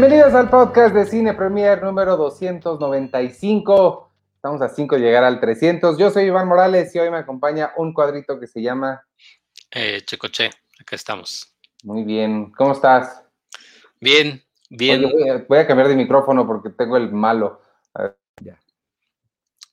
[0.00, 4.12] Bienvenidos al podcast de Cine Premier número 295.
[4.36, 5.98] Estamos a 5 de llegar al 300.
[5.98, 9.04] Yo soy Iván Morales y hoy me acompaña un cuadrito que se llama...
[9.72, 10.50] Eh, Checoche,
[10.80, 11.52] acá estamos.
[11.82, 12.52] Muy bien.
[12.52, 13.24] ¿Cómo estás?
[14.00, 15.04] Bien, bien.
[15.04, 17.60] Oye, voy, a, voy a cambiar de micrófono porque tengo el malo.
[18.40, 18.56] Ya.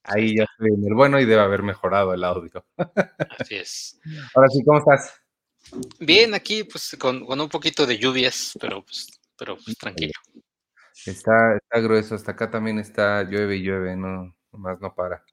[0.06, 2.66] Ahí ya estoy en el bueno y debe haber mejorado el audio.
[3.40, 4.00] Así es.
[4.34, 5.22] Ahora sí, ¿cómo estás?
[6.00, 9.08] Bien, aquí pues con, con un poquito de lluvias, pero pues,
[9.38, 10.14] pero pues, tranquilo.
[11.06, 15.24] Está, está grueso, hasta acá también está llueve y llueve, no, más no para.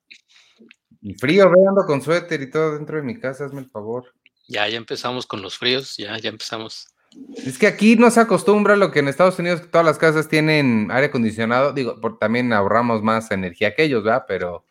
[1.00, 4.12] Y frío, ve, ando con suéter y todo dentro de mi casa, hazme el favor.
[4.48, 6.88] Ya, ya empezamos con los fríos, ya, ya empezamos.
[7.36, 10.28] Es que aquí no se acostumbra lo que en Estados Unidos que todas las casas
[10.28, 11.72] tienen aire acondicionado.
[11.72, 14.24] Digo, por, también ahorramos más energía que ellos, ¿verdad?
[14.26, 14.66] Pero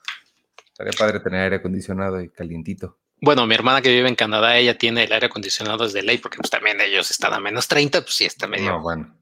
[0.66, 2.97] estaría padre tener aire acondicionado y calientito.
[3.23, 6.38] Bueno, mi hermana que vive en Canadá, ella tiene el aire acondicionado desde ley, porque
[6.38, 8.72] pues también ellos están a menos 30, pues sí está medio.
[8.72, 9.16] No, bueno.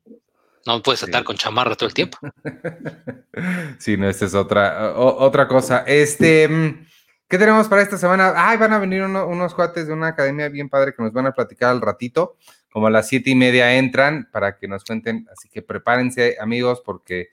[0.78, 1.25] No puedes estar Sí.
[1.25, 2.17] con chamarra todo el tiempo.
[3.80, 5.84] Sí, no, esta es otra, o- otra cosa.
[5.88, 6.86] Este, mm,
[7.28, 8.34] ¿qué tenemos para esta semana?
[8.36, 11.28] Ay, van a venir uno- unos cuates de una academia bien padre que nos van
[11.28, 12.36] a platicar al ratito.
[12.72, 15.25] Como a las siete y media entran para que nos cuenten.
[15.31, 17.30] Así que prepárense, amigos, porque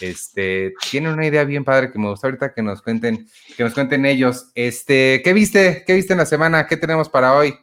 [0.00, 3.74] este tienen una idea bien padre que me gusta ahorita que nos cuenten, que nos
[3.74, 4.50] cuenten ellos.
[4.54, 5.84] Este, ¿qué viste?
[5.86, 6.66] ¿Qué viste en la semana?
[6.66, 7.54] ¿Qué tenemos para hoy?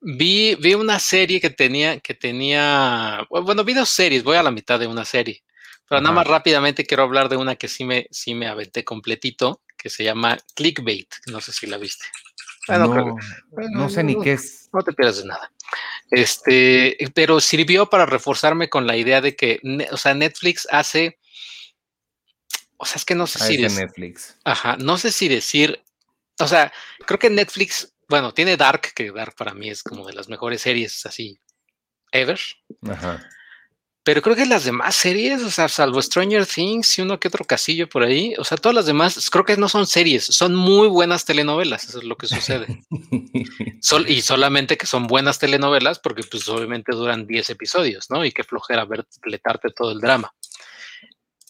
[0.00, 4.50] Vi, vi una serie que tenía, que tenía, bueno, vi dos series, voy a la
[4.50, 5.42] mitad de una serie,
[5.88, 9.62] pero nada más rápidamente quiero hablar de una que sí me, sí me aventé completito,
[9.76, 12.04] que se llama Clickbait, no sé si la viste.
[12.68, 14.68] Bueno, creo no, que- no sé ni qué es.
[14.72, 15.50] No te pierdas de nada.
[16.10, 21.18] Este, pero sirvió para reforzarme con la idea de que, o sea, Netflix hace,
[22.78, 24.36] o sea, es que no sé Ah, si es de dec- Netflix.
[24.44, 25.82] Ajá, no sé si decir,
[26.38, 26.72] o sea,
[27.06, 30.62] creo que Netflix, bueno, tiene Dark, que Dark para mí es como de las mejores
[30.62, 31.38] series así
[32.12, 32.38] ever,
[32.88, 33.28] Ajá.
[34.04, 37.44] pero creo que las demás series, o sea, salvo Stranger Things y uno que otro
[37.44, 40.86] casillo por ahí, o sea, todas las demás creo que no son series, son muy
[40.88, 42.82] buenas telenovelas, eso es lo que sucede.
[43.80, 48.24] Sol- y solamente que son buenas telenovelas porque pues obviamente duran 10 episodios, ¿no?
[48.24, 50.32] Y qué flojera ver, pletarte todo el drama.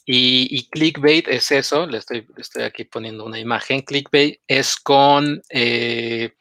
[0.09, 3.83] Y, y clickbait es eso, le estoy, estoy aquí poniendo una imagen.
[3.83, 6.34] Clickbait es con, eh,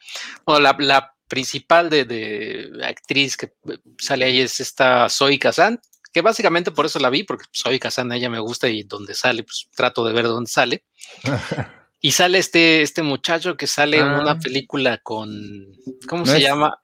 [0.44, 5.80] bueno, la, la principal de, de actriz que eh, sale ahí es esta Zoe Kazan,
[6.12, 9.14] que básicamente por eso la vi, porque Zoe Kazan a ella me gusta y donde
[9.14, 10.84] sale, pues trato de ver dónde sale.
[11.98, 14.38] Y sale este, este muchacho que sale en una Ah.
[14.38, 15.72] película con,
[16.06, 16.78] ¿cómo ¿No se es- llama?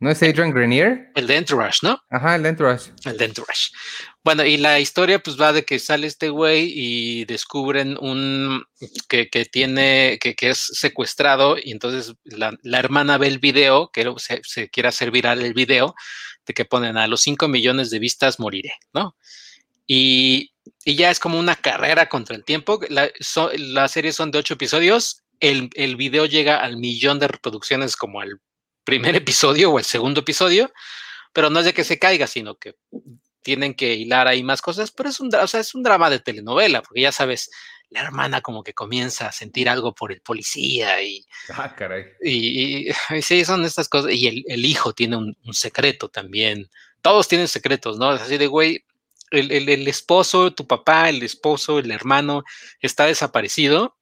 [0.00, 1.10] ¿No es Adrian Grenier?
[1.14, 2.00] El de Entourage, ¿no?
[2.10, 2.90] Ajá, el Entourage.
[3.04, 3.70] El de Entourage.
[4.28, 8.62] Bueno, y la historia pues va de que sale este güey y descubren un
[9.08, 14.42] que, tiene, que, es secuestrado y entonces la, la hermana ve el video, que se,
[14.44, 15.94] se quiere hacer viral el video,
[16.44, 19.16] de que ponen a los 5 millones de vistas moriré, ¿no?
[19.86, 20.52] Y,
[20.84, 22.80] y ya es como una carrera contra el tiempo.
[22.90, 27.28] La, so- las series son de 8 episodios, el, el video llega al millón de
[27.28, 28.42] reproducciones como al
[28.84, 30.70] primer episodio o el segundo episodio,
[31.32, 32.74] pero no es de que se caiga, sino que
[33.42, 36.18] tienen que hilar ahí más cosas, pero es un, o sea, es un drama de
[36.20, 37.50] telenovela, porque ya sabes,
[37.90, 42.04] la hermana como que comienza a sentir algo por el policía y, Ah, caray.
[42.22, 46.08] y, y- y sí, son estas cosas, y el, el hijo tiene un, un secreto
[46.08, 46.68] también,
[47.00, 48.14] todos tienen secretos, ¿no?
[48.14, 48.84] Es así de, güey,
[49.30, 52.44] el, el- el esposo, tu papá, el esposo, el hermano
[52.80, 53.96] está desaparecido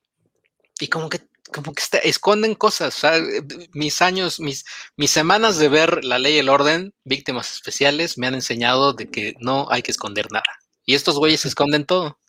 [0.80, 1.20] y como que
[1.56, 2.96] como que está- esconden cosas.
[2.96, 4.64] o sea, eh, mis años, mis,
[4.96, 9.10] mis semanas de ver la ley y el orden, víctimas especiales, me han enseñado de
[9.10, 10.44] que no hay que esconder nada.
[10.84, 12.20] Y estos güeyes esconden todo.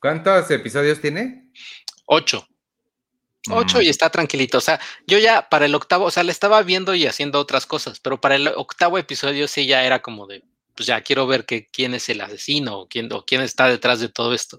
[0.00, 1.50] ¿Cuántos episodios tiene?
[2.06, 2.46] Ocho.
[3.50, 3.82] Ocho Mm.
[3.82, 4.58] y está tranquilito.
[4.58, 7.66] O sea, yo ya para el octavo, o sea, le estaba viendo y haciendo otras
[7.66, 10.42] cosas, pero para el octavo episodio sí ya era como de,
[10.74, 14.00] pues ya quiero ver que, quién es el asesino o quién, o quién está detrás
[14.00, 14.58] de todo esto.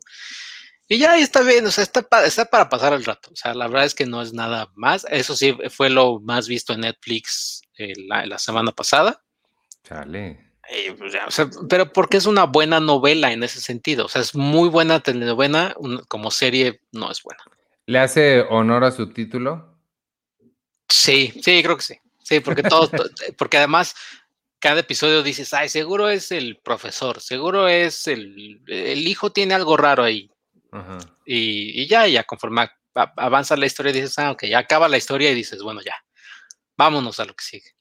[0.88, 3.30] Y ya está bien, o sea, está, pa- está para pasar el rato.
[3.32, 5.06] O sea, la verdad es que no es nada más.
[5.10, 9.24] Eso sí, fue lo más visto en Netflix eh, la, la semana pasada.
[9.84, 10.52] Chale.
[10.70, 14.06] Y, pues, ya, o sea, pero porque es una buena novela en ese sentido.
[14.06, 17.44] O sea, es muy buena telenovela, un- como serie no es buena.
[17.88, 19.76] ¿Le hace honor a su título?
[20.90, 21.96] Sí, sí, creo que sí.
[22.24, 23.04] Sí, porque todos, to-
[23.38, 23.96] porque además
[24.60, 29.78] cada episodio dices, ay, seguro es el profesor, seguro es el, el hijo tiene algo
[29.78, 30.32] raro ahí.
[30.76, 30.98] Ajá.
[31.26, 35.32] Y, y ya, ya conforme avanza la historia, dices, ah, ok, ya acaba la historia
[35.32, 35.96] y dices, bueno, ya,
[36.78, 37.72] vámonos a lo que sigue.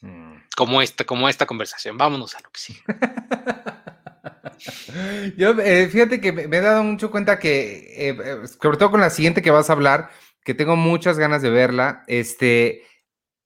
[0.00, 0.36] Mm.
[0.56, 2.82] Como esta, como esta conversación, vámonos a lo que sigue.
[5.36, 8.90] Yo, eh, fíjate que me me he dado mucho cuenta que, eh, eh, sobre todo
[8.90, 10.10] con la siguiente que vas a hablar,
[10.44, 12.84] que tengo muchas ganas de verla, este,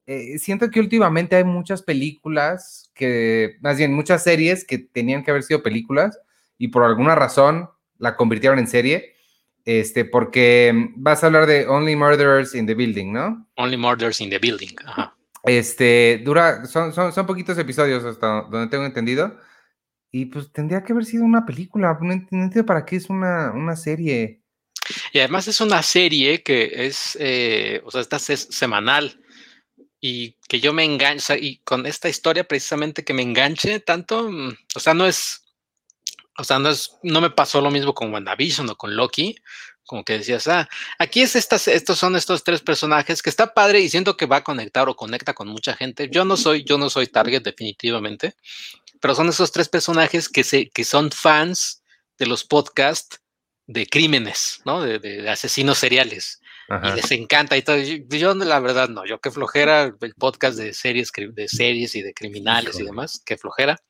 [0.06, 5.32] eh, siento que últimamente hay muchas películas que, más bien muchas series que tenían que
[5.32, 6.18] haber sido películas
[6.58, 9.14] y por alguna razón la convirtieron en serie.
[9.64, 13.48] Este, porque vas a hablar de Only Murderers in the Building, ¿no?
[13.56, 15.16] Only Murders in the Building, ajá.
[15.44, 19.38] Este, dura, son, son, son poquitos episodios hasta donde tengo entendido.
[20.10, 21.98] Y pues tendría que haber sido una película.
[22.00, 24.40] No entiendo para qué es una, una serie.
[25.12, 29.20] Y además es una serie que es, eh, o sea, esta es semanal
[30.00, 34.54] y que yo me enganche, y con esta historia precisamente que me enganche tanto, mm,
[34.74, 35.45] o sea, no es,
[36.38, 39.36] o sea, no es, no me pasó lo mismo con WandaVision o con Loki,
[39.86, 40.68] como que decías, ah,
[40.98, 44.36] aquí es estas, estos son estos tres personajes que está padre y siento que va
[44.36, 46.08] a conectar o conecta con mucha gente.
[46.10, 48.34] Yo no soy, yo no soy target definitivamente,
[49.00, 51.82] pero son esos tres personajes que se, que son fans
[52.18, 53.20] de los podcasts
[53.66, 54.82] de crímenes, ¿no?
[54.82, 56.40] De, asesinos seriales.
[56.82, 57.76] Y les encanta y todo.
[57.78, 59.06] Yo, la verdad, no.
[59.06, 63.36] Yo qué flojera el podcast de series, de series y de criminales y demás, qué
[63.36, 63.80] flojera.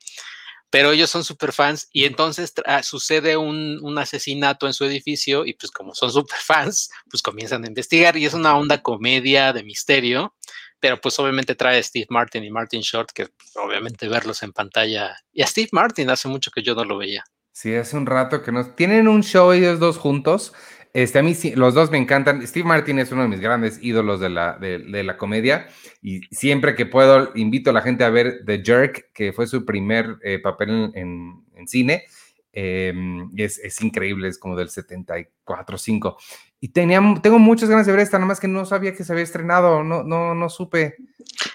[0.77, 5.47] Pero ellos son súper fans y entonces ah, sucede un, un, asesinato en su edificio
[5.47, 9.55] y pues como son súper fans, pues comienzan a investigar y es una onda comedia
[9.55, 10.35] de misterio,
[10.79, 14.53] pero pues obviamente trae a Steve Martin y Martin Short, que pues, obviamente verlos en
[14.53, 15.17] pantalla.
[15.33, 17.25] Y a Steve Martin hace mucho que yo no lo veía.
[17.53, 20.53] Sí, hace un rato que nos tienen un show ellos dos juntos.
[20.97, 22.47] Este, a mí los dos me encantan.
[22.47, 25.69] Steve Martin es uno de mis grandes ídolos de la, de, la comedia
[26.01, 29.67] y siempre que puedo invito a la gente a ver The Jerk, que fue su
[29.67, 32.05] primer eh, papel en, cine.
[32.51, 36.17] Em, es, es, increíble, es como del 74, 5.
[36.63, 39.13] Y tenía, tengo muchas ganas de ver esta, nada más que no sabía que se
[39.13, 40.97] había estrenado, no, no, no supe.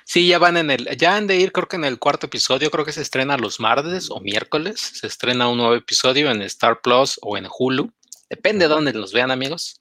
[0.03, 2.69] Sí, ya van en el, ya han de ir, creo que en el cuarto episodio,
[2.69, 6.81] creo que se estrena los martes o miércoles, se estrena un nuevo episodio en Star
[6.81, 7.91] Plus o en Hulu,
[8.31, 9.77] depende de dónde los vean, amigos.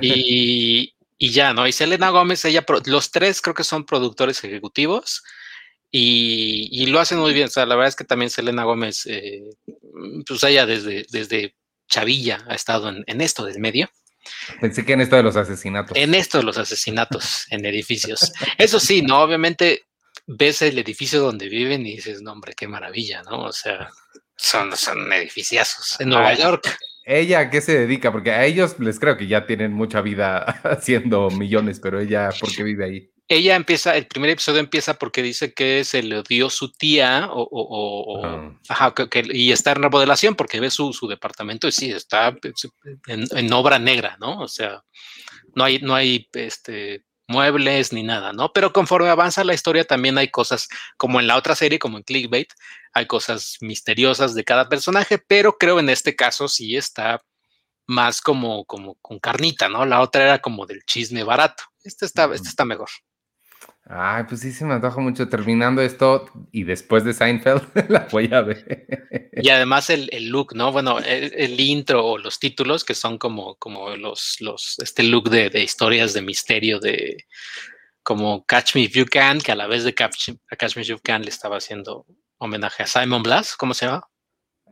[0.00, 1.68] Y, y ya, ¿no?
[1.68, 5.22] Y Selena Gómez, ella, los tres creo que son productores ejecutivos
[5.90, 7.48] y, y, lo hacen muy bien.
[7.48, 9.42] O sea, la verdad es que también Selena Gómez, eh,
[10.26, 11.54] pues ella desde, desde
[11.86, 13.90] Chavilla ha estado en, en esto del medio.
[14.62, 15.96] Pensé que en esto de los asesinatos.
[15.96, 18.32] En esto de los asesinatos en edificios.
[18.56, 19.20] Eso sí, ¿no?
[19.20, 19.84] Obviamente
[20.26, 23.44] ves el edificio donde viven y dices, no, hombre, qué maravilla, ¿no?
[23.44, 23.90] O sea,
[24.36, 26.78] son, son edificiazos en Nueva York.
[27.04, 28.12] ¿Ella a qué se dedica?
[28.12, 32.54] Porque a ellos les creo que ya tienen mucha vida haciendo millones, pero ella, ¿por
[32.54, 33.14] qué vive ahí?
[33.28, 38.22] ella empieza, el primer episodio empieza porque dice que se le dio su tía o,
[38.68, 42.36] ajá, que, y está en remodelación porque ve su, su departamento y sí, está
[43.06, 44.40] en, obra negra, ¿no?
[44.40, 44.82] O sea,
[45.54, 48.52] no hay, no hay este, muebles ni nada, ¿no?
[48.52, 52.04] Pero conforme avanza la historia también hay cosas, como en la otra serie, como en
[52.04, 52.52] Clickbait,
[52.92, 57.22] hay cosas misteriosas de cada personaje, pero creo en este caso sí está
[57.86, 59.84] más como, como con carnita, ¿no?
[59.84, 61.64] La otra era como del chisme barato.
[61.82, 62.88] Este está, este está mejor.
[63.86, 68.32] Ay, pues sí se me antoja mucho terminando esto y después de Seinfeld la voy
[68.32, 68.86] a ver.
[69.32, 70.72] Y además el, look, ¿no?
[70.72, 75.62] Bueno, el, intro o los títulos que son como, como los, los, este look de,
[75.62, 77.26] historias de misterio de
[78.02, 80.30] como Catch Me If You Can, que a la vez de Catch,
[80.76, 82.06] Me If You Can le estaba haciendo
[82.38, 84.08] homenaje a Simon Blas, ¿cómo se llama?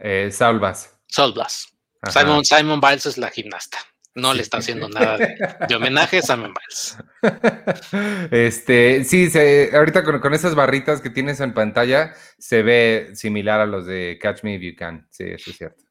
[0.01, 0.95] Eh, Saul Blas.
[1.09, 1.69] Saul Blas.
[2.11, 3.79] Simon, Simon Biles es la gimnasta
[4.15, 6.99] no le está haciendo nada de, homenaje a Sam Miles.
[8.31, 9.31] Este, sí,
[9.73, 14.43] ahorita con, esas barritas que tienes en pantalla se ve similar a los de Catch
[14.43, 15.07] Me If You Can.
[15.11, 15.85] Sí, eso es cierto.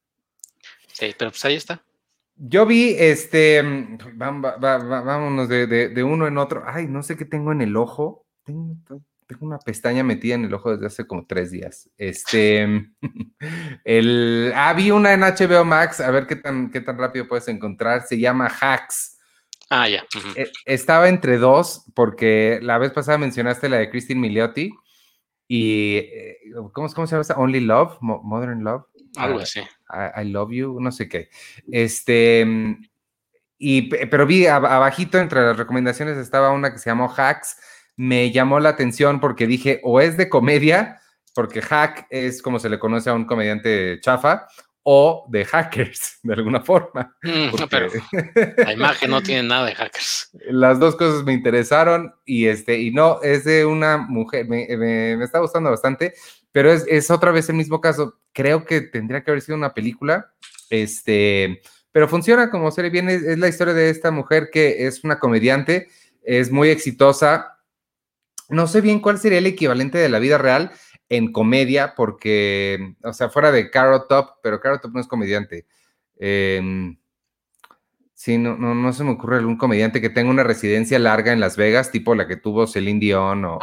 [0.92, 1.82] Sí, pero pues ahí está.
[2.36, 3.62] Yo vi, este,
[4.14, 6.64] vámonos de, de, uno en otro.
[6.66, 8.26] Ay, no sé qué tengo en el ojo.
[8.44, 8.76] Tengo,
[9.32, 11.90] tengo una pestaña metida en el ojo desde hace como tres días.
[11.96, 12.90] Este,
[13.84, 17.48] el, ah, vi una en HBO Max, a ver qué tan, qué tan rápido puedes
[17.48, 18.06] encontrar.
[18.06, 19.18] Se llama Hacks.
[19.70, 20.04] Ah, ya.
[20.36, 24.72] E, estaba entre dos, porque la vez pasada mencionaste la de Christine Milioti
[25.48, 26.38] y, eh,
[26.72, 27.38] ¿cómo, ¿cómo, se llama esa?
[27.38, 28.84] Only Love, Modern Love.
[29.16, 29.60] Algo así.
[29.60, 31.28] I, Love You, no sé qué.
[31.70, 32.46] Este,
[33.58, 37.56] y, pero vi abajito entre las recomendaciones estaba una que se llamó Hacks
[37.96, 41.00] me llamó la atención porque dije, o es de comedia,
[41.34, 44.46] porque hack es como se le conoce a un comediante chafa,
[44.84, 47.16] o de hackers, de alguna forma.
[47.22, 47.88] Mm, pero
[48.56, 50.30] la imagen no tiene nada de hackers.
[50.50, 55.38] Las dos cosas me interesaron y, este, y no, es de una mujer, me, está
[55.38, 56.14] gustando bastante,
[56.50, 58.18] pero es, es, otra vez el mismo caso.
[58.32, 60.32] Creo que tendría que haber sido una película,
[60.70, 65.18] este, pero funciona como serie bien, es la historia de esta mujer que es una
[65.18, 65.88] comediante,
[66.22, 67.51] es muy exitosa,
[68.52, 70.70] no sé bien cuál sería el equivalente de la vida real
[71.08, 75.66] en comedia, porque, o sea, fuera de Carrot Top, pero Carrot Top no es comediante.
[76.18, 76.96] Em,
[78.22, 81.40] Sí, no, no, no se me ocurre algún comediante que tenga una residencia larga en
[81.40, 83.58] Las Vegas, tipo la que tuvo Celine Dion o,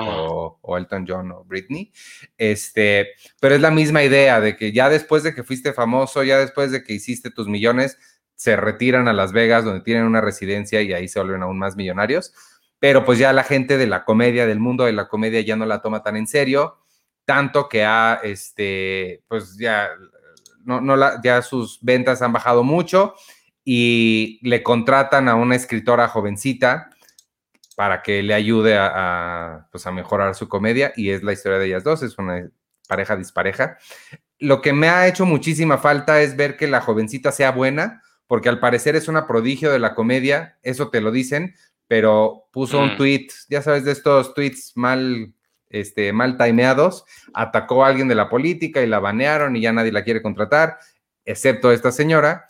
[0.62, 1.94] o, Elton John o Britney.
[2.38, 3.08] Este,
[3.40, 6.72] pero es la misma idea de que ya después de que fuiste famoso, ya después
[6.72, 7.98] de que hiciste tus millones,
[8.36, 11.78] se retiran a Las Vegas donde tienen una residencia y ahí se vuelven aún más
[11.78, 12.34] millonarios.
[12.80, 15.66] Pero pues ya la gente de la comedia, del mundo de la comedia ya no
[15.66, 16.80] la toma tan en serio,
[17.26, 19.90] tanto que ha, este, pues ya,
[20.64, 23.14] no, no la, ya sus ventas han bajado mucho
[23.64, 26.90] y le contratan a una escritora jovencita
[27.76, 31.68] para que le ayude a, pues a mejorar su comedia y es la historia de
[31.68, 32.50] ellas dos, es una
[32.88, 33.78] pareja dispareja.
[34.40, 38.50] Lo que me ha hecho muchísima falta es ver que la jovencita sea buena, porque
[38.50, 41.56] al parecer es una prodigio de la comedia, eso te lo dicen,
[41.90, 42.98] pero puso un mm.
[42.98, 45.34] tweet, ya sabes, de estos tweets mal,
[45.70, 47.04] este, mal timeados,
[47.34, 50.78] atacó a alguien de la política y la banearon y ya nadie la quiere contratar,
[51.26, 52.46] excepto esta señora.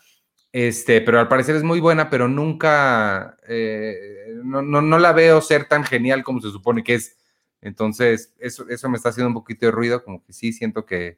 [0.51, 3.95] Este, pero al parecer es muy buena, pero nunca, eh,
[4.43, 7.17] no, no, la veo ser tan genial como se supone que es.
[7.61, 11.17] Entonces, eso, eso me está haciendo un poquito de ruido, como que sí siento que,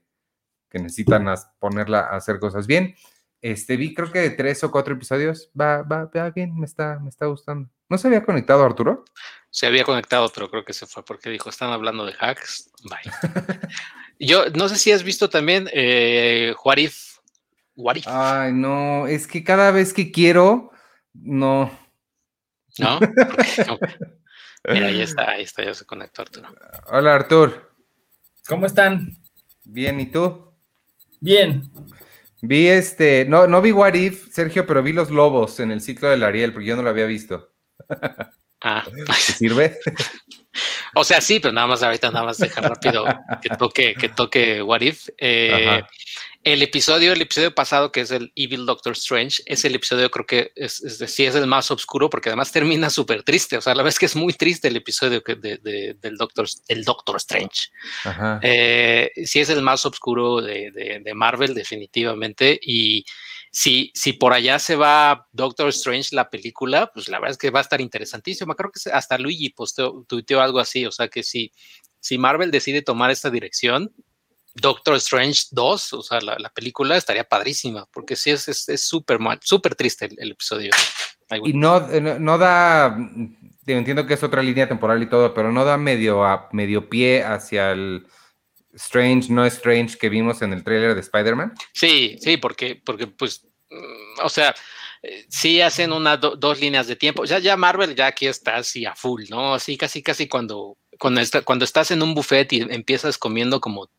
[0.70, 1.26] que necesitan
[1.58, 2.94] ponerla a hacer cosas bien.
[3.42, 7.00] Este, vi creo que de tres o cuatro episodios, va, va, va bien, me está,
[7.00, 7.70] me está gustando.
[7.90, 9.04] ¿No se había conectado Arturo?
[9.50, 12.72] Se había conectado, pero creo que se fue porque dijo, están hablando de hacks.
[12.84, 13.60] Bye.
[14.20, 16.54] Yo no sé si has visto también eh,
[18.06, 20.72] Ay, no, es que cada vez que quiero,
[21.14, 21.72] no.
[22.78, 23.00] ¿No?
[24.70, 26.56] Mira, ahí está, ahí está, ya se conectó Arturo.
[26.92, 27.74] Hola, Artur.
[28.48, 29.18] ¿Cómo están?
[29.64, 30.54] Bien, ¿y tú?
[31.20, 31.72] Bien.
[32.42, 36.10] Vi este, no, no vi What If, Sergio, pero vi Los Lobos en el ciclo
[36.10, 37.54] del Ariel, porque yo no lo había visto.
[38.62, 38.84] Ah.
[39.06, 39.78] ¿Te sirve?
[40.94, 43.06] O sea, sí, pero nada más ahorita nada más dejar rápido
[43.42, 45.08] que toque, que toque What If.
[45.18, 45.82] Eh,
[46.44, 50.26] el episodio, el episodio pasado, que es el Evil Doctor Strange, es el episodio, creo
[50.26, 53.58] que es, es, sí es el más oscuro, porque además termina súper triste.
[53.58, 57.70] O sea, la vez que es muy triste el episodio que de, del Doctor, Strange.
[58.42, 62.60] Eh, sí es el más oscuro de, de, Marvel, definitivamente.
[62.62, 63.06] Y
[63.52, 67.52] si, si por allá se va Doctor Strange, la película, pues la verdad es que
[67.52, 68.56] va a estar interesantísima.
[68.56, 70.88] Creo que hasta Luigi posteó, tuiteó algo así.
[70.88, 71.52] O sea, que si,
[72.00, 73.94] si Marvel decide tomar esta dirección,
[74.54, 78.44] Doctor Strange 2, o sea, la, película estaría padrísima, porque sí es
[78.78, 80.72] súper es, mal, súper triste el, episodio.
[81.44, 82.98] y no, no, da,
[83.66, 87.24] entiendo que es otra línea temporal y todo, pero no da medio, a, medio pie
[87.24, 88.06] hacia el
[88.74, 91.54] Strange, no Strange que vimos en el tráiler de Spider-Man.
[91.74, 94.54] Sí, sí, porque, porque pues, mm, o sea,
[95.02, 97.26] eh, sí hacen una dos líneas de tiempo.
[97.26, 99.54] Ya, ya Marvel ya aquí está así a full, ¿no?
[99.54, 103.90] Así casi, casi cuando, cuando, cuando estás en un buffet y empiezas comiendo como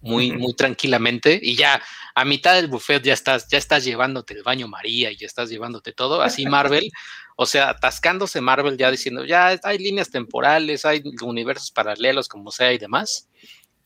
[0.00, 1.82] muy, muy tranquilamente y ya
[2.14, 5.50] a mitad del buffet ya estás, ya estás llevándote el baño María y ya estás
[5.50, 6.90] llevándote todo, así Marvel,
[7.36, 12.72] o sea, atascándose Marvel ya diciendo, ya hay líneas temporales, hay universos paralelos, como sea
[12.72, 13.28] y demás.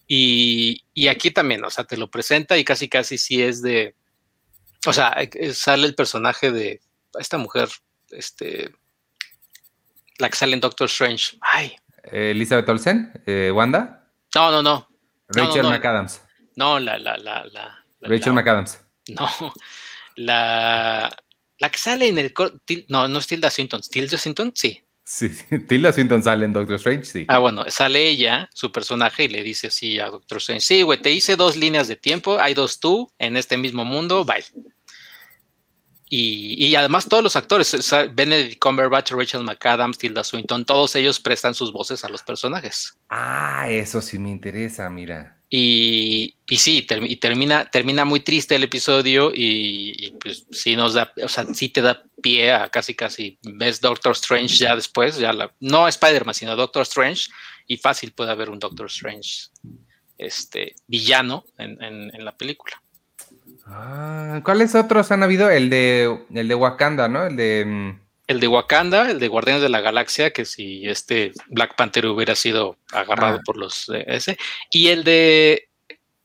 [0.07, 3.95] Y, y aquí también, o sea, te lo presenta y casi casi sí es de,
[4.87, 6.81] o sea, eh, sale el personaje de
[7.19, 7.69] esta mujer,
[8.11, 8.73] este,
[10.19, 11.39] la que sale en Doctor Strange.
[11.41, 11.77] Ay.
[12.05, 14.11] Elizabeth Olsen, eh, Wanda.
[14.35, 14.92] No, no, no.
[15.35, 16.23] Rachel McAdams.
[16.57, 18.81] No, la, la, la, la Rachel McAdams.
[19.09, 19.29] No,
[20.17, 21.17] la,
[21.59, 22.35] la que sale en el.
[22.89, 23.81] No, no es Tilda Swinton.
[23.81, 24.53] ¿Tilda Swinton?
[24.55, 24.83] Sí.
[25.05, 25.29] Sí,
[25.69, 27.25] Tilda Swinton sale en Doctor Strange, sí.
[27.29, 31.01] Ah, bueno, sale ella, su personaje, y le dice así a Doctor Strange: Sí, güey,
[31.01, 34.45] te hice dos líneas de tiempo, hay dos tú en este mismo mundo, bye.
[36.15, 37.75] Y, además todos los actores,
[38.13, 42.99] Benedict Cumberbatch, Rachel McAdams, Tilda Swinton, todos ellos prestan sus voces a los personajes.
[43.09, 45.39] Ah, eso sí me interesa, mira.
[45.49, 51.15] Y, y sí, y termina, termina muy triste el episodio y, pues sí nos da,
[51.25, 55.33] o sea, sí te da pie a casi casi, ves Doctor Strange ya después, ya
[55.33, 57.31] la, no Spider-Man, sino Doctor Strange,
[57.67, 59.49] y fácil puede haber un Doctor Strange
[60.19, 62.83] este, villano en, en la película.
[63.67, 65.51] Ah, ¿cuáles otros han habido?
[65.51, 67.27] El de, el de Wakanda, ¿no?
[67.27, 67.65] El de.
[67.67, 72.07] Mm, el de Wakanda, el de Guardianes de la Galaxia, que si este Black Panther
[72.07, 73.43] hubiera sido agarrado ah.
[73.45, 74.39] por los ese.
[74.71, 75.69] Y el de.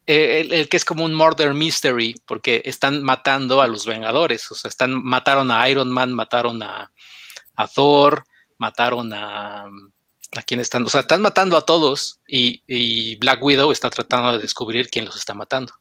[0.10, 4.50] Eh, el, que es como un murder mystery, porque están matando a los Vengadores.
[4.52, 6.92] O sea, están, mataron a Iron Man, mataron a,
[7.56, 8.24] a Thor,
[8.58, 9.66] mataron a.
[10.36, 10.86] ¿A quién están?
[10.86, 15.06] O sea, están matando a todos y, y Black Widow está tratando de descubrir quién
[15.06, 15.74] los está matando.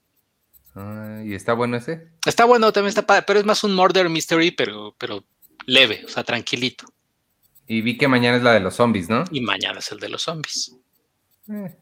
[0.76, 2.08] Ah, ¿Y está bueno ese?
[2.26, 5.24] Está bueno, también está padre, pero es más un murder mystery, pero, pero
[5.64, 6.84] leve, o sea, tranquilito.
[7.66, 9.24] Y vi que mañana es la de los zombies, ¿no?
[9.32, 10.76] Y mañana es el de los zombies.
[11.50, 11.74] Eh,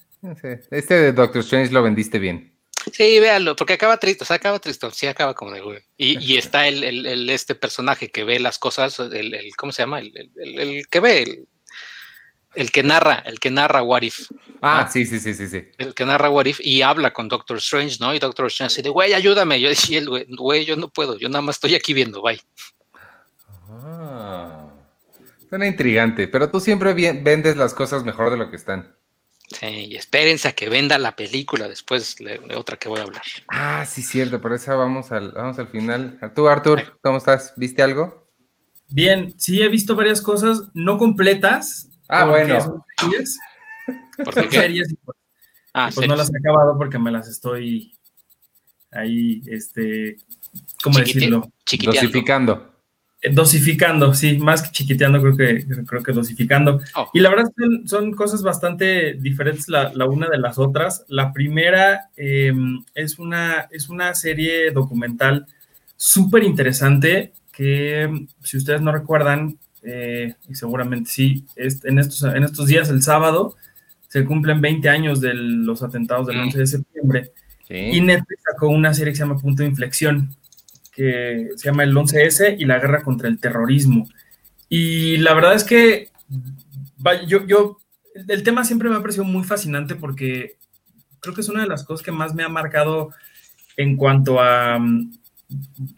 [0.70, 2.54] Este de Doctor Strange lo vendiste bien.
[2.92, 5.80] Sí, véanlo, porque acaba triste, o sea, acaba triste, sí acaba como de güey.
[5.96, 9.72] Y, y está el, el, el, este personaje que ve las cosas, el, el ¿cómo
[9.72, 10.00] se llama?
[10.00, 11.44] El, el que ve,
[12.54, 14.30] el, que narra, el que narra What If.
[14.60, 15.62] Ah, sí, sí, sí, sí, sí.
[15.78, 18.14] El que narra What If y habla con Doctor Strange, ¿no?
[18.14, 19.60] Y Doctor Strange dice, güey, ayúdame.
[19.60, 20.02] Yo decía,
[20.36, 22.40] güey, yo no puedo, yo nada más estoy aquí viendo, bye.
[23.68, 24.70] Ah,
[25.48, 28.94] suena intrigante, pero tú siempre vendes las cosas mejor de lo que están.
[29.48, 33.22] Sí, y espérense a que venda la película después de otra que voy a hablar.
[33.48, 36.18] Ah, sí, cierto, por eso vamos al, vamos al final.
[36.34, 37.52] Tú, Artur, ¿cómo estás?
[37.56, 38.26] ¿Viste algo?
[38.88, 41.88] Bien, sí, he visto varias cosas no completas.
[42.08, 42.84] Ah, bueno.
[42.98, 43.38] Series,
[44.24, 44.50] ¿Por qué?
[44.50, 45.16] series y pues,
[45.72, 47.92] ah, pues no las he acabado porque me las estoy
[48.94, 50.16] ahí, este,
[50.82, 51.52] ¿cómo decirlo?
[51.84, 52.70] Dosificando.
[53.32, 56.78] Dosificando, sí, más que chiquiteando, creo que, creo que dosificando.
[56.94, 57.08] Oh.
[57.14, 61.06] Y la verdad son, son cosas bastante diferentes la, la, una de las otras.
[61.08, 62.52] La primera eh,
[62.94, 65.46] es, una, es una serie documental
[65.96, 72.66] súper interesante que, si ustedes no recuerdan, eh, y seguramente sí, en, estos, en estos
[72.66, 73.56] días, el sábado,
[74.08, 76.60] se cumplen 20 años de los atentados del 11 mm.
[76.60, 77.32] de septiembre.
[77.66, 77.74] Sí.
[77.74, 80.36] Y Netflix sacó una serie que se llama Punto de Inflexión
[80.94, 84.08] que se llama el 11S y la guerra contra el terrorismo.
[84.68, 86.08] Y la verdad es que
[87.26, 87.78] yo, yo,
[88.28, 90.56] el tema siempre me ha parecido muy fascinante porque
[91.20, 93.10] creo que es una de las cosas que más me ha marcado
[93.76, 94.78] en cuanto a,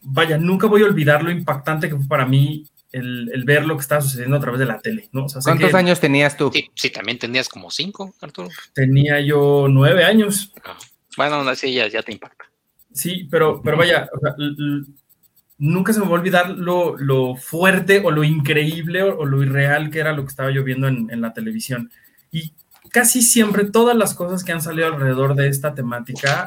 [0.03, 2.67] vaya, nunca voy a olvidar lo impactante que fue para mí
[2.97, 5.25] el, el, ver lo que estaba sucediendo a través de la tele, ¿no?
[5.25, 6.51] O sea, ¿Cuántos que, años tenías tú?
[6.53, 8.49] Sí, sí, también tenías como cinco, Arturo.
[8.73, 10.53] Tenía yo nueve años.
[10.65, 10.77] Ah,
[11.17, 12.47] bueno, así ya, ya te impacta.
[12.93, 14.35] Sí, pero, pero vaya, o sea,
[15.59, 19.43] nunca se me va a olvidar lo, lo fuerte o lo increíble o, o, lo
[19.43, 21.91] irreal que era lo que estaba yo viendo en, en, la televisión.
[22.31, 22.53] Y
[22.91, 26.47] casi siempre todas las cosas que han salido alrededor de esta temática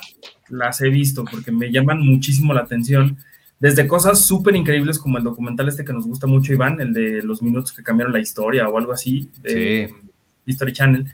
[0.49, 3.17] las he visto porque me llaman muchísimo la atención.
[3.59, 7.21] Desde cosas súper increíbles como el documental este que nos gusta mucho, Iván, el de
[7.21, 10.09] los minutos que cambiaron la historia o algo así, de sí.
[10.45, 11.05] History Channel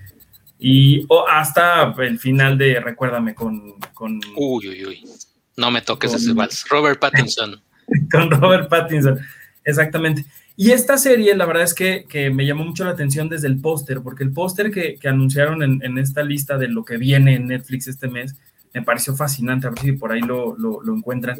[0.59, 5.03] y o hasta el final de Recuérdame con, con uy uy uy.
[5.57, 6.65] No me toques con, ese vals.
[6.69, 7.61] Robert Pattinson.
[8.11, 9.19] Con Robert Pattinson
[9.63, 10.25] exactamente.
[10.55, 13.59] Y esta serie la verdad es que, que me llamó mucho la atención desde el
[13.59, 17.35] póster porque el póster que, que, anunciaron en, en, esta lista de lo que viene
[17.35, 18.35] en Netflix este mes
[18.73, 21.37] me pareció fascinante a ver si por ahí lo, lo, lo encuentran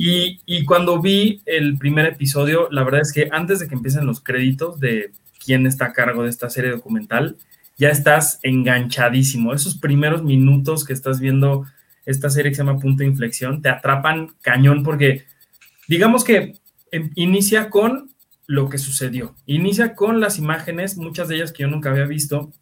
[0.00, 4.20] y, cuando vi el primer episodio la verdad es que antes de que empiecen los
[4.20, 5.10] créditos de
[5.44, 7.36] quién está a cargo de esta serie documental
[7.76, 9.52] ya estás enganchadísimo.
[9.52, 11.64] Esos primeros minutos que estás viendo
[12.06, 15.26] esta serie que se llama Punto de Inflexión te atrapan cañón porque
[15.88, 16.54] digamos que
[16.92, 18.10] em, inicia con
[18.46, 19.34] lo que sucedió.
[19.46, 22.52] Inicia con las imágenes, muchas de ellas que yo nunca había visto,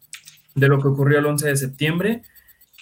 [0.54, 2.22] de lo que ocurrió el 11 de septiembre.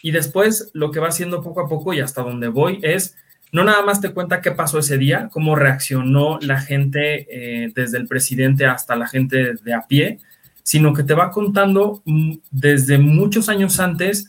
[0.03, 3.17] Y después lo que va haciendo poco a poco y hasta donde voy es,
[3.55, 7.99] no nada más te cuenta qué pasó ese día, cómo reaccionó la gente, eh, desde
[7.99, 10.19] el presidente hasta la gente de a pie,
[10.65, 14.29] sino que te va contando mm, desde muchos años antes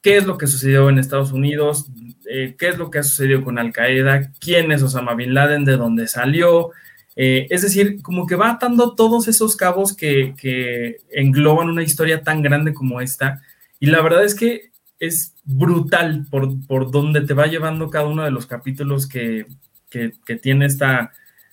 [0.00, 1.86] qué es lo que sucedió en Estados Unidos,
[2.24, 5.64] eh, qué es lo que ha sucedido con Al Qaeda, quién es Osama Bin Laden,
[5.64, 6.70] de dónde salió.
[7.16, 12.22] Eh, es decir, como que va atando todos esos cabos que, que, engloban una historia
[12.22, 13.42] tan grande como esta.
[13.80, 14.69] Y la verdad es que
[15.00, 19.46] es brutal por, por donde te va llevando cada uno de los capítulos que,
[19.88, 21.10] que, tiene esta,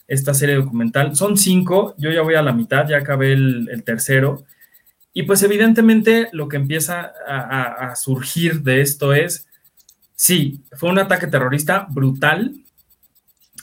[0.07, 1.15] esta serie documental.
[1.15, 4.43] Son cinco, yo ya voy a la mitad, ya acabé el, tercero.
[5.13, 9.47] Y pues evidentemente lo que empieza a, surgir de esto es,
[10.13, 12.53] sí, fue un ataque terrorista brutal,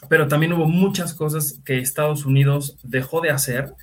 [0.08, 3.74] pero también hubo muchas cosas que Estados Unidos dejó de hacer.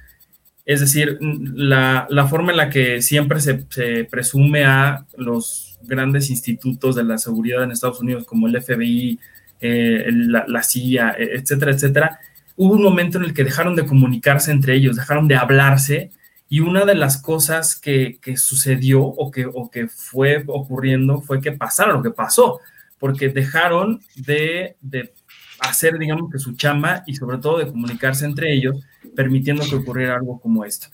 [0.65, 3.65] Es decir, la, la forma en la que siempre se,
[4.05, 9.19] presume a los grandes institutos de la seguridad en Estados Unidos, como el FBI,
[9.59, 12.19] eh, la, CIA, etcétera, etcétera,
[12.55, 16.11] hubo un momento en el que dejaron de comunicarse entre ellos, dejaron de hablarse
[16.49, 21.41] y una de las cosas que, que sucedió o que, o que, fue ocurriendo fue
[21.41, 22.59] que pasara lo que pasó,
[22.99, 25.13] porque dejaron de, de,
[25.61, 28.83] hacer, digamos, que su chamba y sobre todo de comunicarse entre ellos,
[29.15, 30.87] permitiendo que ocurriera algo como esto.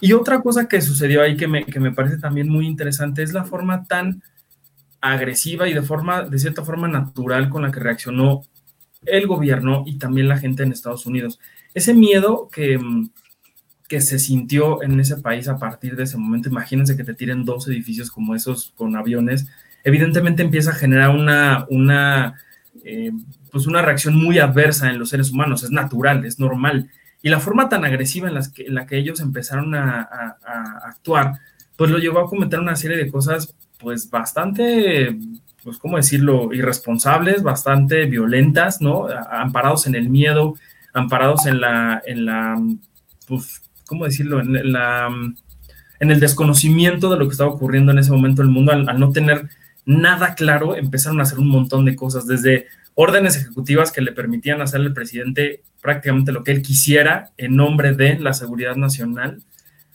[0.00, 3.32] Y otra cosa que sucedió ahí que me, que me parece también muy interesante es
[3.32, 4.22] la forma tan
[5.00, 8.42] agresiva y de forma, de cierta forma natural con la que reaccionó
[9.04, 11.38] el gobierno y también la gente en Estados Unidos.
[11.74, 12.78] Ese miedo que,
[13.88, 17.44] que se sintió en ese país a partir de ese momento, imagínense que te tiren
[17.44, 19.46] dos edificios como esos con aviones,
[19.84, 22.40] evidentemente empieza a generar una, una,
[22.84, 23.12] eh,
[23.52, 26.90] pues una reacción muy adversa en los seres humanos, es natural, es normal.
[27.26, 30.36] Y la forma tan agresiva en, las que, en la que ellos empezaron a,
[30.84, 31.40] actuar,
[31.74, 35.18] pues lo llevó a cometer una serie de cosas pues bastante
[35.64, 39.08] pues, ¿cómo decirlo?, irresponsables, bastante violentas, ¿no?
[39.28, 40.54] Amparados en el miedo,
[40.94, 42.62] amparados en la, en la,
[43.26, 45.08] pues, ¿cómo decirlo?, en la,
[45.98, 49.00] en el desconocimiento de lo que estaba ocurriendo en ese momento en el mundo, al,
[49.00, 49.48] no tener
[49.84, 54.62] nada claro, empezaron a hacer un montón de cosas, desde órdenes ejecutivas que le permitían
[54.62, 59.44] hacer al presidente prácticamente lo que él quisiera en nombre de la seguridad nacional,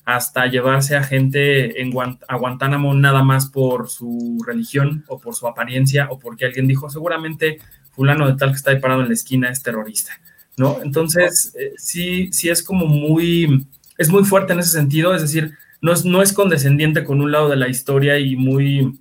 [0.06, 1.92] hasta llevarse a gente en
[2.30, 6.90] a Guantánamo nada más por su religión o por su apariencia o porque alguien dijo
[6.90, 7.60] seguramente
[7.92, 10.14] fulano de tal que está ahí parado en la esquina es terrorista,
[10.56, 10.80] ¿no?
[10.82, 15.58] Entonces, eh, sí, sí es como muy, es muy fuerte en ese sentido, es decir,
[15.82, 18.98] no es, no es condescendiente con un lado de la historia y muy,